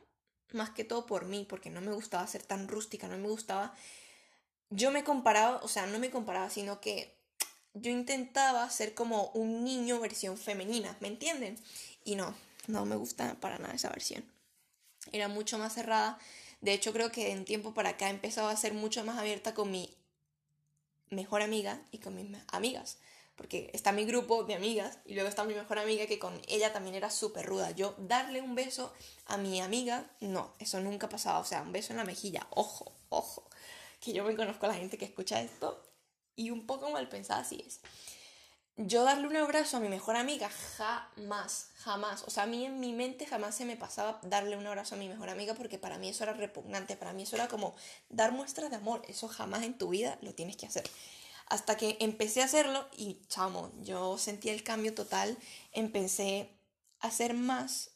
más 0.54 0.70
que 0.70 0.84
todo 0.84 1.06
por 1.06 1.26
mí, 1.26 1.46
porque 1.48 1.70
no 1.70 1.82
me 1.82 1.94
gustaba 1.94 2.26
ser 2.28 2.44
tan 2.44 2.68
rústica, 2.68 3.08
no 3.08 3.18
me 3.18 3.28
gustaba... 3.28 3.74
Yo 4.70 4.90
me 4.92 5.04
comparaba, 5.04 5.58
o 5.64 5.68
sea, 5.68 5.86
no 5.86 6.00
me 6.00 6.12
comparaba, 6.12 6.50
sino 6.50 6.80
que 6.80 7.21
yo 7.74 7.92
intentaba 7.92 8.70
ser 8.70 8.94
como 8.94 9.28
un 9.34 9.64
niño 9.64 10.00
versión 10.00 10.38
femenina, 10.38 10.98
¿me 11.00 11.08
entienden? 11.08 11.58
Y 12.04 12.16
no, 12.16 12.36
no 12.68 12.86
me 12.86 12.96
gusta 12.96 13.36
para 13.40 13.58
nada 13.60 13.74
esa 13.74 13.90
versión. 13.90 14.24
Era 15.12 15.28
mucho 15.28 15.58
más 15.58 15.74
cerrada. 15.74 16.20
De 16.60 16.74
hecho, 16.74 16.94
creo 16.94 17.12
que 17.12 17.32
en 17.32 17.46
tiempo 17.46 17.74
para 17.74 17.90
acá 17.90 18.08
he 18.08 18.12
empezado 18.12 18.50
a 18.50 18.56
ser 18.56 18.74
mucho 18.74 19.04
más 19.04 19.18
abierta 19.18 19.54
con 19.54 19.72
mi 19.72 19.96
mejor 21.10 21.42
amiga 21.42 21.82
y 21.92 22.00
con 22.00 22.16
mis 22.16 22.28
amigas. 22.52 22.98
Porque 23.36 23.72
está 23.74 23.92
mi 23.92 24.06
grupo 24.06 24.44
de 24.44 24.54
amigas 24.54 25.00
y 25.06 25.16
luego 25.16 25.30
está 25.30 25.44
mi 25.46 25.56
mejor 25.56 25.80
amiga 25.80 26.06
que 26.06 26.20
con 26.20 26.40
ella 26.48 26.74
también 26.74 26.96
era 26.96 27.10
súper 27.10 27.46
ruda. 27.46 27.72
Yo 27.72 27.96
darle 27.98 28.42
un 28.42 28.54
beso 28.54 28.94
a 29.26 29.38
mi 29.38 29.62
amiga, 29.62 30.12
no, 30.20 30.54
eso 30.60 30.80
nunca 30.82 31.10
pasaba. 31.10 31.40
O 31.40 31.46
sea, 31.46 31.62
un 31.62 31.72
beso 31.72 31.94
en 31.94 31.98
la 31.98 32.04
mejilla, 32.04 32.46
ojo, 32.52 32.94
ojo. 33.10 33.50
Que 34.00 34.14
yo 34.14 34.24
me 34.24 34.36
conozco 34.36 34.66
a 34.66 34.70
la 34.70 34.76
gente 34.76 34.98
que 34.98 35.06
escucha 35.06 35.42
esto 35.42 35.82
y 36.36 36.52
un 36.52 36.66
poco 36.66 36.90
mal 36.92 37.10
pensada 37.10 37.42
así 37.42 37.64
es. 37.66 37.82
Yo 38.78 39.04
darle 39.04 39.28
un 39.28 39.36
abrazo 39.36 39.78
a 39.78 39.80
mi 39.80 39.90
mejor 39.90 40.16
amiga, 40.16 40.50
jamás, 40.50 41.68
jamás. 41.76 42.24
O 42.24 42.30
sea, 42.30 42.44
a 42.44 42.48
mí 42.48 42.66
en 42.66 42.80
mi 42.80 42.94
mente 42.94 43.26
jamás 43.26 43.54
se 43.54 43.66
me 43.66 43.76
pasaba 43.76 44.20
darle 44.24 44.56
un 44.56 44.66
abrazo 44.66 44.96
a 44.96 44.98
mi 44.98 45.10
mejor 45.10 45.30
amiga 45.30 45.54
porque 45.54 45.78
para 45.78 45.98
mí 45.98 46.10
eso 46.10 46.24
era 46.24 46.34
repugnante, 46.34 46.96
para 46.96 47.14
mí 47.14 47.24
eso 47.24 47.36
era 47.36 47.48
como 47.48 47.76
dar 48.10 48.32
muestras 48.32 48.70
de 48.70 48.78
amor. 48.78 49.04
Eso 49.08 49.28
jamás 49.28 49.64
en 49.64 49.78
tu 49.78 49.90
vida 49.90 50.18
lo 50.22 50.34
tienes 50.34 50.56
que 50.56 50.66
hacer. 50.66 50.90
Hasta 51.48 51.76
que 51.76 51.98
empecé 52.00 52.42
a 52.42 52.46
hacerlo 52.46 52.88
y 52.98 53.20
chamo, 53.28 53.72
yo 53.82 54.18
sentí 54.18 54.50
el 54.50 54.64
cambio 54.64 54.96
total, 54.96 55.38
empecé 55.74 56.50
a 57.02 57.12
ser 57.12 57.34
más, 57.34 57.92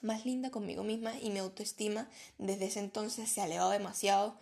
más 0.00 0.24
linda 0.24 0.50
conmigo 0.50 0.82
misma 0.82 1.18
y 1.20 1.30
mi 1.30 1.38
autoestima 1.38 2.08
desde 2.38 2.66
ese 2.66 2.80
entonces 2.80 3.30
se 3.30 3.42
ha 3.42 3.44
elevado 3.44 3.70
demasiado. 3.70 4.38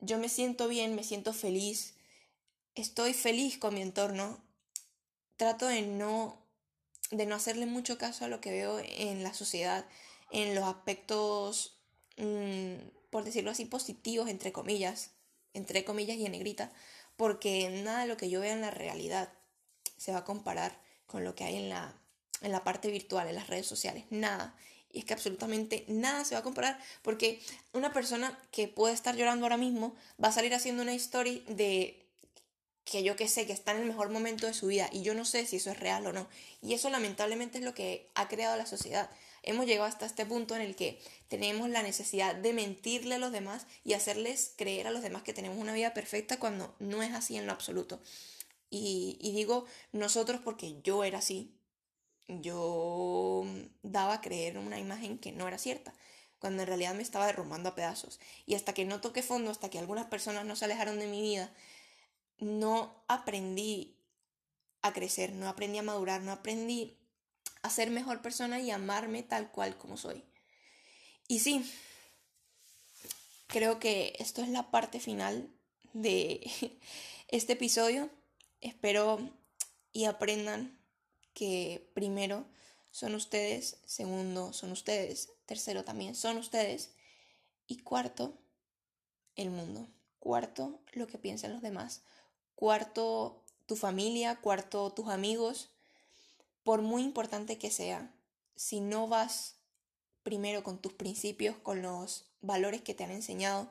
Yo 0.00 0.18
me 0.18 0.28
siento 0.28 0.66
bien, 0.66 0.96
me 0.96 1.04
siento 1.04 1.32
feliz, 1.32 1.94
estoy 2.80 3.12
feliz 3.12 3.58
con 3.58 3.74
mi 3.74 3.82
entorno, 3.82 4.38
trato 5.36 5.66
de 5.66 5.82
no, 5.82 6.38
de 7.10 7.26
no 7.26 7.34
hacerle 7.34 7.66
mucho 7.66 7.98
caso 7.98 8.24
a 8.24 8.28
lo 8.28 8.40
que 8.40 8.52
veo 8.52 8.78
en 8.80 9.22
la 9.22 9.34
sociedad, 9.34 9.84
en 10.30 10.54
los 10.54 10.64
aspectos, 10.64 11.78
mm, 12.16 12.74
por 13.10 13.24
decirlo 13.24 13.50
así, 13.50 13.64
positivos, 13.64 14.28
entre 14.28 14.52
comillas, 14.52 15.10
entre 15.54 15.84
comillas 15.84 16.16
y 16.16 16.26
en 16.26 16.32
negrita, 16.32 16.72
porque 17.16 17.68
nada 17.82 18.02
de 18.02 18.06
lo 18.06 18.16
que 18.16 18.30
yo 18.30 18.40
veo 18.40 18.52
en 18.52 18.60
la 18.60 18.70
realidad 18.70 19.32
se 19.96 20.12
va 20.12 20.18
a 20.18 20.24
comparar 20.24 20.80
con 21.06 21.24
lo 21.24 21.34
que 21.34 21.44
hay 21.44 21.56
en 21.56 21.68
la, 21.68 22.00
en 22.42 22.52
la 22.52 22.62
parte 22.62 22.90
virtual, 22.90 23.28
en 23.28 23.34
las 23.34 23.48
redes 23.48 23.66
sociales, 23.66 24.04
nada. 24.10 24.54
Y 24.90 25.00
es 25.00 25.04
que 25.04 25.14
absolutamente 25.14 25.84
nada 25.88 26.24
se 26.24 26.34
va 26.34 26.40
a 26.40 26.44
comparar 26.44 26.78
porque 27.02 27.42
una 27.72 27.92
persona 27.92 28.38
que 28.52 28.68
puede 28.68 28.94
estar 28.94 29.16
llorando 29.16 29.44
ahora 29.44 29.56
mismo 29.56 29.94
va 30.22 30.28
a 30.28 30.32
salir 30.32 30.54
haciendo 30.54 30.82
una 30.82 30.94
story 30.94 31.44
de 31.48 32.07
que 32.90 33.02
yo 33.02 33.16
que 33.16 33.28
sé, 33.28 33.46
que 33.46 33.52
está 33.52 33.72
en 33.72 33.78
el 33.78 33.86
mejor 33.86 34.08
momento 34.08 34.46
de 34.46 34.54
su 34.54 34.68
vida 34.68 34.88
y 34.90 35.02
yo 35.02 35.14
no 35.14 35.24
sé 35.24 35.44
si 35.46 35.56
eso 35.56 35.70
es 35.70 35.78
real 35.78 36.06
o 36.06 36.12
no. 36.12 36.26
Y 36.62 36.72
eso 36.72 36.88
lamentablemente 36.88 37.58
es 37.58 37.64
lo 37.64 37.74
que 37.74 38.08
ha 38.14 38.28
creado 38.28 38.56
la 38.56 38.66
sociedad. 38.66 39.10
Hemos 39.42 39.66
llegado 39.66 39.86
hasta 39.86 40.06
este 40.06 40.24
punto 40.24 40.56
en 40.56 40.62
el 40.62 40.74
que 40.74 40.98
tenemos 41.28 41.68
la 41.68 41.82
necesidad 41.82 42.34
de 42.34 42.52
mentirle 42.52 43.16
a 43.16 43.18
los 43.18 43.30
demás 43.30 43.66
y 43.84 43.92
hacerles 43.92 44.52
creer 44.56 44.86
a 44.86 44.90
los 44.90 45.02
demás 45.02 45.22
que 45.22 45.34
tenemos 45.34 45.58
una 45.58 45.74
vida 45.74 45.92
perfecta 45.92 46.38
cuando 46.38 46.74
no 46.78 47.02
es 47.02 47.12
así 47.12 47.36
en 47.36 47.46
lo 47.46 47.52
absoluto. 47.52 48.00
Y, 48.70 49.18
digo 49.20 49.66
nosotros 49.92 50.40
porque 50.42 50.80
yo 50.82 51.04
era 51.04 51.18
así. 51.18 51.54
Yo 52.26 53.44
daba 53.82 54.14
a 54.14 54.20
creer 54.20 54.58
una 54.58 54.78
imagen 54.78 55.18
que 55.18 55.32
no 55.32 55.46
era 55.46 55.58
cierta 55.58 55.94
cuando 56.38 56.62
en 56.62 56.68
realidad 56.68 56.94
me 56.94 57.02
estaba 57.02 57.26
derrumbando 57.26 57.70
a 57.70 57.74
pedazos. 57.74 58.20
Y 58.46 58.54
hasta 58.54 58.72
que 58.72 58.84
no 58.84 59.00
toqué 59.00 59.22
fondo, 59.22 59.50
hasta 59.50 59.70
que 59.70 59.78
algunas 59.78 60.06
personas 60.06 60.44
no 60.44 60.56
se 60.56 60.66
alejaron 60.66 60.98
de 61.00 61.08
mi 61.08 61.20
vida, 61.20 61.52
no 62.38 63.04
aprendí 63.08 63.96
a 64.82 64.92
crecer, 64.92 65.32
no 65.32 65.48
aprendí 65.48 65.78
a 65.78 65.82
madurar, 65.82 66.22
no 66.22 66.32
aprendí 66.32 66.98
a 67.62 67.70
ser 67.70 67.90
mejor 67.90 68.22
persona 68.22 68.60
y 68.60 68.70
amarme 68.70 69.22
tal 69.22 69.50
cual 69.50 69.76
como 69.76 69.96
soy. 69.96 70.24
Y 71.26 71.40
sí, 71.40 71.70
creo 73.46 73.78
que 73.78 74.14
esto 74.18 74.42
es 74.42 74.48
la 74.48 74.70
parte 74.70 75.00
final 75.00 75.50
de 75.92 76.48
este 77.28 77.54
episodio. 77.54 78.10
Espero 78.60 79.18
y 79.92 80.04
aprendan 80.04 80.78
que 81.34 81.90
primero 81.94 82.46
son 82.90 83.14
ustedes. 83.14 83.78
Segundo, 83.86 84.52
son 84.52 84.72
ustedes. 84.72 85.30
Tercero, 85.46 85.84
también 85.84 86.14
son 86.14 86.36
ustedes. 86.36 86.92
Y 87.66 87.78
cuarto, 87.78 88.38
el 89.36 89.50
mundo. 89.50 89.88
Cuarto, 90.18 90.80
lo 90.92 91.06
que 91.06 91.18
piensan 91.18 91.52
los 91.52 91.62
demás. 91.62 92.02
Cuarto, 92.58 93.44
tu 93.66 93.76
familia. 93.76 94.40
Cuarto, 94.40 94.90
tus 94.90 95.06
amigos. 95.10 95.70
Por 96.64 96.82
muy 96.82 97.04
importante 97.04 97.56
que 97.56 97.70
sea, 97.70 98.12
si 98.56 98.80
no 98.80 99.06
vas 99.06 99.54
primero 100.24 100.64
con 100.64 100.80
tus 100.80 100.92
principios, 100.92 101.56
con 101.56 101.82
los 101.82 102.24
valores 102.40 102.82
que 102.82 102.94
te 102.94 103.04
han 103.04 103.12
enseñado, 103.12 103.70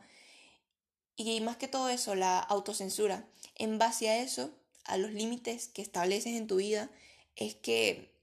y 1.18 1.42
más 1.42 1.58
que 1.58 1.68
todo 1.68 1.90
eso, 1.90 2.16
la 2.16 2.40
autocensura, 2.40 3.28
en 3.56 3.78
base 3.78 4.08
a 4.08 4.20
eso, 4.20 4.52
a 4.86 4.96
los 4.96 5.12
límites 5.12 5.68
que 5.68 5.82
estableces 5.82 6.38
en 6.38 6.48
tu 6.48 6.56
vida, 6.56 6.90
es 7.36 7.56
que 7.56 8.16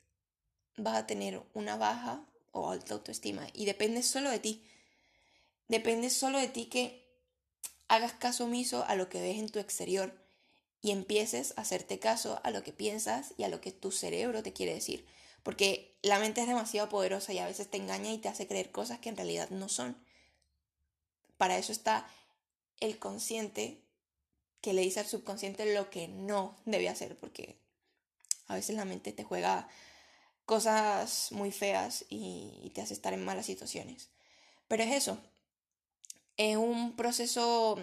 vas 0.78 0.96
a 0.96 1.06
tener 1.06 1.42
una 1.52 1.76
baja 1.76 2.24
o 2.52 2.70
alta 2.70 2.94
autoestima. 2.94 3.48
Y 3.52 3.66
depende 3.66 4.02
solo 4.02 4.30
de 4.30 4.38
ti. 4.38 4.66
Depende 5.68 6.08
solo 6.08 6.38
de 6.38 6.48
ti 6.48 6.64
que 6.70 7.06
hagas 7.86 8.14
caso 8.14 8.44
omiso 8.44 8.82
a 8.86 8.94
lo 8.94 9.10
que 9.10 9.20
ves 9.20 9.36
en 9.36 9.50
tu 9.50 9.58
exterior 9.58 10.23
y 10.84 10.90
empieces 10.90 11.54
a 11.56 11.62
hacerte 11.62 11.98
caso 11.98 12.42
a 12.44 12.50
lo 12.50 12.62
que 12.62 12.74
piensas 12.74 13.32
y 13.38 13.44
a 13.44 13.48
lo 13.48 13.62
que 13.62 13.72
tu 13.72 13.90
cerebro 13.90 14.42
te 14.42 14.52
quiere 14.52 14.74
decir. 14.74 15.06
Porque 15.42 15.96
la 16.02 16.18
mente 16.18 16.42
es 16.42 16.46
demasiado 16.46 16.90
poderosa 16.90 17.32
y 17.32 17.38
a 17.38 17.46
veces 17.46 17.70
te 17.70 17.78
engaña 17.78 18.12
y 18.12 18.18
te 18.18 18.28
hace 18.28 18.46
creer 18.46 18.70
cosas 18.70 18.98
que 18.98 19.08
en 19.08 19.16
realidad 19.16 19.48
no 19.48 19.70
son. 19.70 19.96
Para 21.38 21.56
eso 21.56 21.72
está 21.72 22.06
el 22.80 22.98
consciente 22.98 23.80
que 24.60 24.74
le 24.74 24.82
dice 24.82 25.00
al 25.00 25.06
subconsciente 25.06 25.74
lo 25.74 25.88
que 25.88 26.06
no 26.06 26.54
debe 26.66 26.90
hacer, 26.90 27.16
porque 27.16 27.56
a 28.46 28.54
veces 28.54 28.76
la 28.76 28.84
mente 28.84 29.14
te 29.14 29.24
juega 29.24 29.66
cosas 30.44 31.32
muy 31.32 31.50
feas 31.50 32.04
y, 32.10 32.70
te 32.74 32.82
hace 32.82 32.92
estar 32.92 33.14
en 33.14 33.24
malas 33.24 33.46
situaciones. 33.46 34.10
Pero 34.68 34.82
es 34.82 34.92
eso, 34.92 35.16
es 36.36 36.58
un 36.58 36.94
proceso 36.94 37.78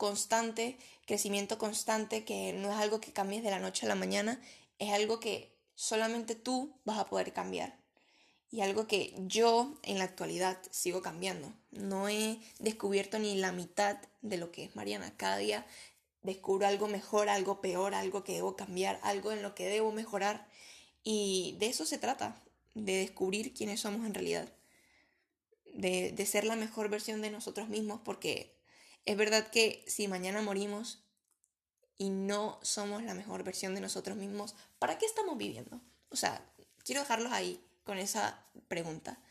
constante, 0.00 0.78
crecimiento 1.04 1.58
constante, 1.58 2.24
que 2.24 2.54
no 2.54 2.70
es 2.70 2.78
algo 2.78 3.02
que 3.02 3.12
cambies 3.12 3.42
de 3.42 3.50
la 3.50 3.58
noche 3.58 3.84
a 3.84 3.88
la 3.90 3.94
mañana, 3.94 4.40
es 4.78 4.94
algo 4.94 5.20
que 5.20 5.54
solamente 5.74 6.34
tú 6.34 6.74
vas 6.86 6.98
a 6.98 7.04
poder 7.04 7.34
cambiar. 7.34 7.78
Y 8.50 8.62
algo 8.62 8.86
que 8.86 9.14
yo 9.18 9.74
en 9.82 9.98
la 9.98 10.04
actualidad 10.04 10.58
sigo 10.70 11.02
cambiando. 11.02 11.52
No 11.70 12.08
he 12.08 12.40
descubierto 12.58 13.18
ni 13.18 13.34
la 13.36 13.52
mitad 13.52 13.98
de 14.22 14.38
lo 14.38 14.50
que 14.50 14.64
es 14.64 14.74
Mariana. 14.74 15.12
Cada 15.18 15.36
día 15.36 15.66
descubro 16.22 16.66
algo 16.66 16.88
mejor, 16.88 17.28
algo 17.28 17.60
peor, 17.60 17.94
algo 17.94 18.24
que 18.24 18.32
debo 18.32 18.56
cambiar, 18.56 18.98
algo 19.02 19.32
en 19.32 19.42
lo 19.42 19.54
que 19.54 19.68
debo 19.68 19.92
mejorar. 19.92 20.48
Y 21.04 21.56
de 21.60 21.66
eso 21.66 21.84
se 21.84 21.98
trata, 21.98 22.42
de 22.74 22.96
descubrir 22.96 23.52
quiénes 23.52 23.80
somos 23.80 24.06
en 24.06 24.14
realidad, 24.14 24.48
de, 25.74 26.12
de 26.12 26.26
ser 26.26 26.44
la 26.44 26.56
mejor 26.56 26.88
versión 26.88 27.20
de 27.20 27.30
nosotros 27.30 27.68
mismos, 27.68 28.00
porque 28.02 28.59
es 29.04 29.16
verdad 29.16 29.50
que 29.50 29.84
si 29.86 30.08
mañana 30.08 30.42
morimos 30.42 31.04
y 31.96 32.10
no 32.10 32.58
somos 32.62 33.02
la 33.02 33.14
mejor 33.14 33.44
versión 33.44 33.74
de 33.74 33.80
nosotros 33.80 34.16
mismos, 34.16 34.54
¿para 34.78 34.98
qué 34.98 35.06
estamos 35.06 35.36
viviendo? 35.36 35.80
O 36.10 36.16
sea, 36.16 36.44
quiero 36.84 37.02
dejarlos 37.02 37.32
ahí 37.32 37.64
con 37.84 37.98
esa 37.98 38.46
pregunta. 38.68 39.22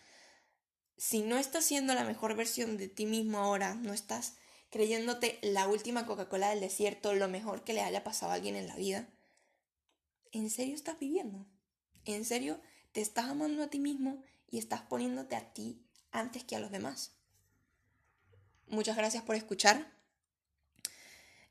Si 0.98 1.22
no 1.22 1.38
estás 1.38 1.66
siendo 1.66 1.94
la 1.94 2.04
mejor 2.04 2.36
versión 2.36 2.78
de 2.78 2.88
ti 2.88 3.06
mismo 3.06 3.40
ahora, 3.40 3.74
no 3.76 3.94
estás 3.94 4.36
creyéndote 4.70 5.40
la 5.42 5.68
última 5.68 6.06
Coca-Cola 6.06 6.50
del 6.50 6.60
desierto, 6.60 7.14
lo 7.14 7.28
mejor 7.28 7.64
que 7.64 7.74
le 7.74 7.82
haya 7.82 8.04
pasado 8.04 8.32
a 8.32 8.36
alguien 8.36 8.56
en 8.56 8.68
la 8.68 8.76
vida, 8.76 9.10
¿en 10.32 10.50
serio 10.50 10.76
estás 10.76 11.00
viviendo? 11.00 11.48
¿En 12.06 12.26
serio 12.26 12.60
te 12.92 13.02
estás 13.02 13.26
amando 13.26 13.64
a 13.64 13.70
ti 13.70 13.80
mismo 13.80 14.24
y 14.48 14.60
estás 14.60 14.82
poniéndote 14.82 15.36
a 15.36 15.54
ti 15.54 15.86
antes 16.12 16.44
que 16.44 16.56
a 16.56 16.60
los 16.60 16.72
demás? 16.72 17.19
Muchas 18.70 18.96
gracias 18.96 19.24
por 19.24 19.36
escuchar. 19.36 19.92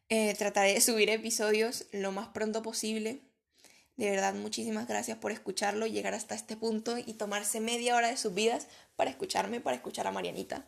Eh, 0.09 0.35
trataré 0.39 0.75
de 0.75 0.81
subir 0.81 1.11
episodios 1.11 1.87
lo 1.91 2.13
más 2.13 2.29
pronto 2.29 2.63
posible. 2.63 3.21
De 3.97 4.09
verdad, 4.09 4.35
muchísimas 4.35 4.87
gracias 4.87 5.19
por 5.19 5.33
escucharlo, 5.33 5.89
llegar 5.89 6.15
hasta 6.15 6.37
este 6.37 6.57
punto 6.57 6.97
y 6.97 7.15
tomarse 7.15 7.59
media 7.59 7.97
hora 7.97 8.09
de 8.09 8.17
sus 8.17 8.33
vidas 8.33 8.69
para 8.95 9.11
escucharme, 9.11 9.61
para 9.61 9.75
escuchar 9.75 10.07
a 10.07 10.13
Marianita. 10.13 10.65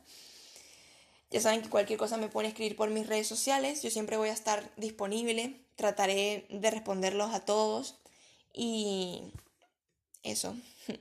Ya 1.30 1.40
saben 1.40 1.62
que 1.62 1.68
cualquier 1.68 2.00
cosa 2.00 2.16
me 2.16 2.28
pueden 2.28 2.50
escribir 2.50 2.74
por 2.74 2.90
mis 2.90 3.06
redes 3.06 3.28
sociales, 3.28 3.82
yo 3.82 3.90
siempre 3.90 4.16
voy 4.16 4.30
a 4.30 4.32
estar 4.32 4.68
disponible, 4.76 5.60
trataré 5.76 6.46
de 6.50 6.70
responderlos 6.72 7.32
a 7.32 7.44
todos 7.44 8.00
y 8.52 9.22
eso. 10.24 10.56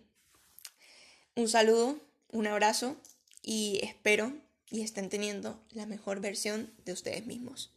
Un 1.35 1.49
saludo, 1.49 1.97
un 2.31 2.45
abrazo 2.45 2.95
y 3.41 3.79
espero 3.81 4.31
y 4.69 4.81
estén 4.81 5.09
teniendo 5.09 5.63
la 5.71 5.85
mejor 5.85 6.21
versión 6.21 6.71
de 6.85 6.93
ustedes 6.93 7.25
mismos. 7.25 7.73